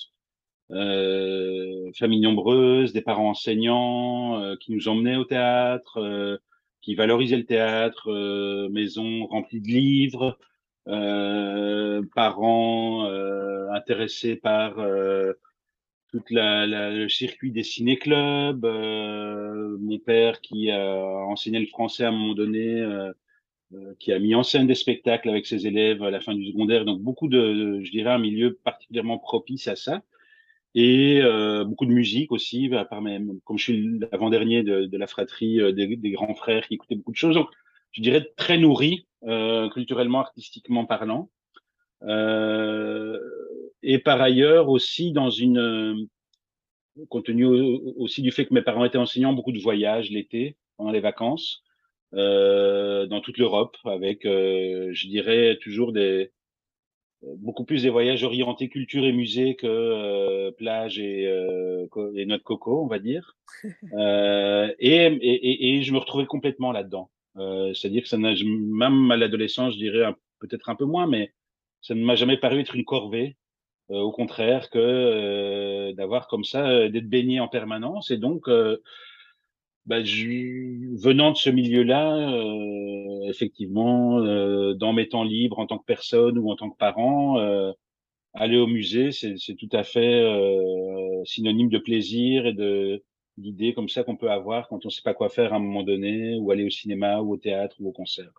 [0.72, 6.38] Euh, famille nombreuse, des parents enseignants euh, qui nous emmenaient au théâtre, euh,
[6.82, 10.38] qui valorisaient le théâtre, euh, maison remplie de livres,
[12.16, 13.06] parents
[13.72, 14.76] intéressés par
[16.30, 22.12] la, le circuit des ciné-clubs, euh, mon père qui a enseigné le français à un
[22.12, 23.12] moment donné, euh,
[23.74, 26.46] euh, qui a mis en scène des spectacles avec ses élèves à la fin du
[26.46, 30.02] secondaire, donc beaucoup de, je dirais, un milieu particulièrement propice à ça.
[30.76, 34.98] Et euh, beaucoup de musique aussi, à part même, comme je suis l'avant-dernier de, de,
[34.98, 37.36] la fratrie des, des, grands frères qui écoutaient beaucoup de choses.
[37.36, 37.50] Donc,
[37.92, 39.06] je dirais très nourri,
[39.72, 41.30] culturellement, artistiquement parlant.
[42.06, 43.20] Euh,
[43.84, 45.96] et par ailleurs aussi dans une euh,
[47.10, 50.92] compte tenu aussi du fait que mes parents étaient enseignants, beaucoup de voyages l'été pendant
[50.92, 51.64] les vacances
[52.14, 56.32] euh, dans toute l'Europe, avec, euh, je dirais, toujours des
[57.38, 62.38] beaucoup plus des voyages orientés culture et musée que euh, plage et, euh, et noix
[62.38, 63.38] de coco, on va dire.
[64.80, 67.10] Et, et, et, je me retrouvais complètement là-dedans.
[67.74, 71.34] C'est-à-dire que ça n'a même à l'adolescence, je dirais peut-être un peu moins, mais
[71.82, 73.38] ça ne m'a jamais paru être une corvée.
[73.94, 78.50] Euh, au contraire que euh, d'avoir comme ça euh, d'être baigné en permanence et donc
[79.86, 82.32] bah, je, venant de ce milieu-là,
[83.28, 84.22] effectivement,
[84.76, 87.38] dans mes temps libres en tant que personne ou en tant que parent,
[88.34, 90.24] aller au musée, c'est tout à fait
[91.26, 93.04] synonyme de plaisir et de
[93.38, 95.60] d'idées comme ça qu'on peut avoir quand on ne sait pas quoi faire à un
[95.60, 98.32] moment donné, ou aller au cinéma, ou au théâtre, ou au concert.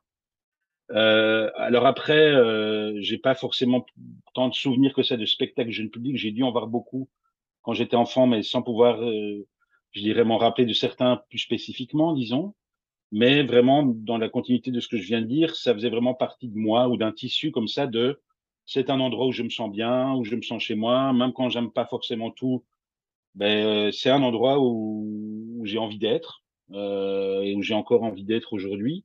[0.91, 3.87] Euh, alors après, euh, j'ai pas forcément
[4.35, 6.17] tant de souvenirs que ça de spectacles jeune public.
[6.17, 7.09] J'ai dû en voir beaucoup
[7.63, 9.47] quand j'étais enfant, mais sans pouvoir, euh,
[9.93, 12.55] je dirais, m'en rappeler de certains plus spécifiquement, disons.
[13.13, 16.15] Mais vraiment, dans la continuité de ce que je viens de dire, ça faisait vraiment
[16.15, 18.21] partie de moi ou d'un tissu comme ça de
[18.67, 21.33] c'est un endroit où je me sens bien, où je me sens chez moi, même
[21.35, 22.65] quand j'aime pas forcément tout.
[23.35, 28.25] Ben, c'est un endroit où, où j'ai envie d'être euh, et où j'ai encore envie
[28.25, 29.05] d'être aujourd'hui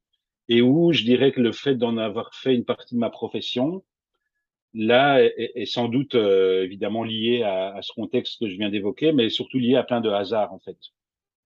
[0.49, 3.83] et où je dirais que le fait d'en avoir fait une partie de ma profession,
[4.73, 9.11] là, est, sans doute euh, évidemment lié à, à, ce contexte que je viens d'évoquer,
[9.13, 10.77] mais surtout lié à plein de hasards en fait.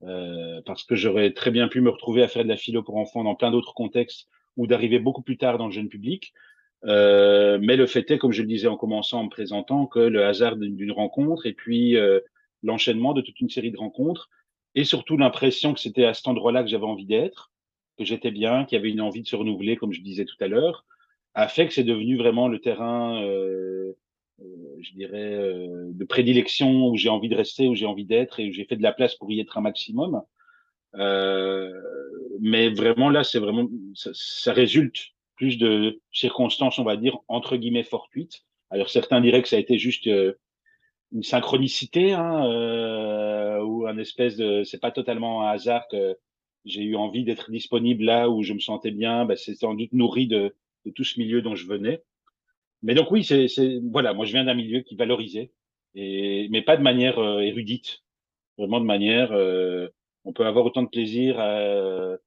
[0.05, 2.97] Euh, parce que j'aurais très bien pu me retrouver à faire de la philo pour
[2.97, 4.27] enfants dans plein d'autres contextes
[4.57, 6.33] ou d'arriver beaucoup plus tard dans le jeune public.
[6.85, 9.99] Euh, mais le fait est, comme je le disais en commençant en me présentant, que
[9.99, 12.19] le hasard d'une rencontre et puis euh,
[12.63, 14.29] l'enchaînement de toute une série de rencontres
[14.75, 17.51] et surtout l'impression que c'était à cet endroit-là que j'avais envie d'être,
[17.97, 20.37] que j'étais bien, qu'il y avait une envie de se renouveler, comme je disais tout
[20.39, 20.85] à l'heure,
[21.35, 23.93] a fait que c'est devenu vraiment le terrain, euh,
[24.41, 24.45] euh,
[24.81, 28.49] je dirais, euh, de prédilection où j'ai envie de rester, où j'ai envie d'être et
[28.49, 30.21] où j'ai fait de la place pour y être un maximum.
[30.95, 31.71] Euh,
[32.39, 34.97] mais vraiment là, c'est vraiment, ça, ça, résulte
[35.35, 38.43] plus de circonstances, on va dire entre guillemets fortuites.
[38.69, 40.33] Alors certains diraient que ça a été juste euh,
[41.11, 46.17] une synchronicité hein, ou un espèce de, c'est pas totalement un hasard que
[46.65, 49.25] j'ai eu envie d'être disponible là où je me sentais bien.
[49.25, 52.03] Ben, c'est sans doute nourri de, de, tout ce milieu dont je venais.
[52.81, 53.47] Mais donc oui, c'est
[53.91, 55.51] voilà, moi je viens d'un milieu qui valorisait,
[55.95, 58.03] et, mais pas de manière euh, érudite,
[58.57, 59.31] vraiment de manière.
[59.31, 59.87] Euh,
[60.25, 62.17] on peut avoir autant de plaisir à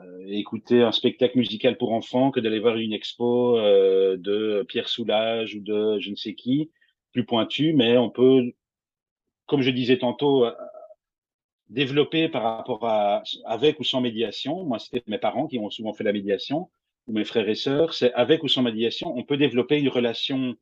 [0.00, 4.88] euh, écouter un spectacle musical pour enfants que d'aller voir une expo euh, de Pierre
[4.88, 6.70] Soulages ou de je ne sais qui,
[7.12, 8.52] plus pointu, mais on peut,
[9.46, 10.46] comme je disais tantôt,
[11.70, 14.64] développé par rapport à avec ou sans médiation.
[14.64, 16.68] Moi, c'était mes parents qui ont souvent fait la médiation,
[17.06, 17.94] ou mes frères et sœurs.
[17.94, 20.56] C'est avec ou sans médiation, on peut développer une relation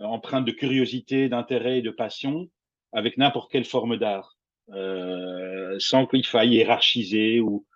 [0.00, 2.48] euh, empreinte de curiosité, d'intérêt et de passion
[2.92, 4.38] avec n'importe quelle forme d'art,
[4.72, 7.66] euh, sans qu'il faille hiérarchiser ou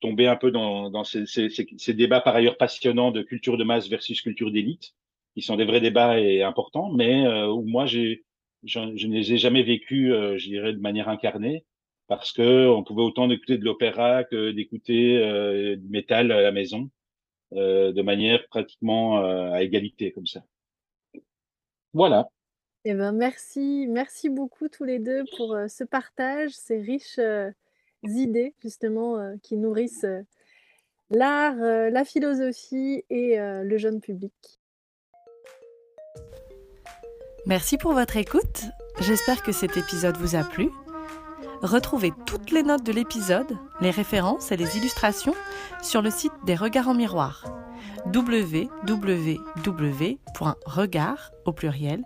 [0.00, 3.64] tomber un peu dans, dans ces, ces, ces, débats par ailleurs passionnants de culture de
[3.64, 4.94] masse versus culture d'élite,
[5.34, 8.24] qui sont des vrais débats et importants, mais euh, où moi j'ai
[8.64, 11.64] je, ne les ai jamais vécus, euh, je dirais, de manière incarnée
[12.16, 16.52] parce que on pouvait autant écouter de l'opéra que d'écouter euh, du métal à la
[16.52, 16.90] maison,
[17.54, 20.42] euh, de manière pratiquement euh, à égalité comme ça.
[21.94, 22.28] Voilà.
[22.84, 27.50] Eh ben merci, merci beaucoup tous les deux pour euh, ce partage, ces riches euh,
[28.02, 30.06] idées justement euh, qui nourrissent
[31.10, 34.32] l'art, la philosophie et le jeune public.
[37.44, 38.62] Merci pour votre écoute.
[38.98, 40.70] J'espère que cet épisode vous a plu.
[41.62, 45.34] Retrouvez toutes les notes de l'épisode, les références et les illustrations
[45.80, 47.44] sur le site des Regards en miroir
[48.06, 48.90] www.regard
[51.44, 52.02] au pluriel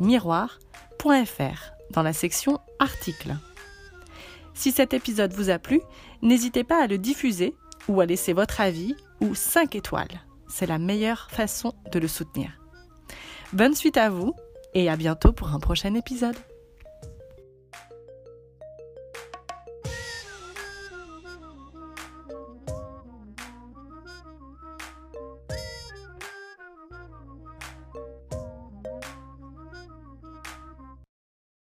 [0.00, 3.36] miroir.fr dans la section articles.
[4.54, 5.82] Si cet épisode vous a plu,
[6.22, 7.54] n'hésitez pas à le diffuser
[7.88, 10.22] ou à laisser votre avis ou 5 étoiles.
[10.48, 12.58] C'est la meilleure façon de le soutenir.
[13.52, 14.32] Bonne suite à vous
[14.72, 16.36] et à bientôt pour un prochain épisode.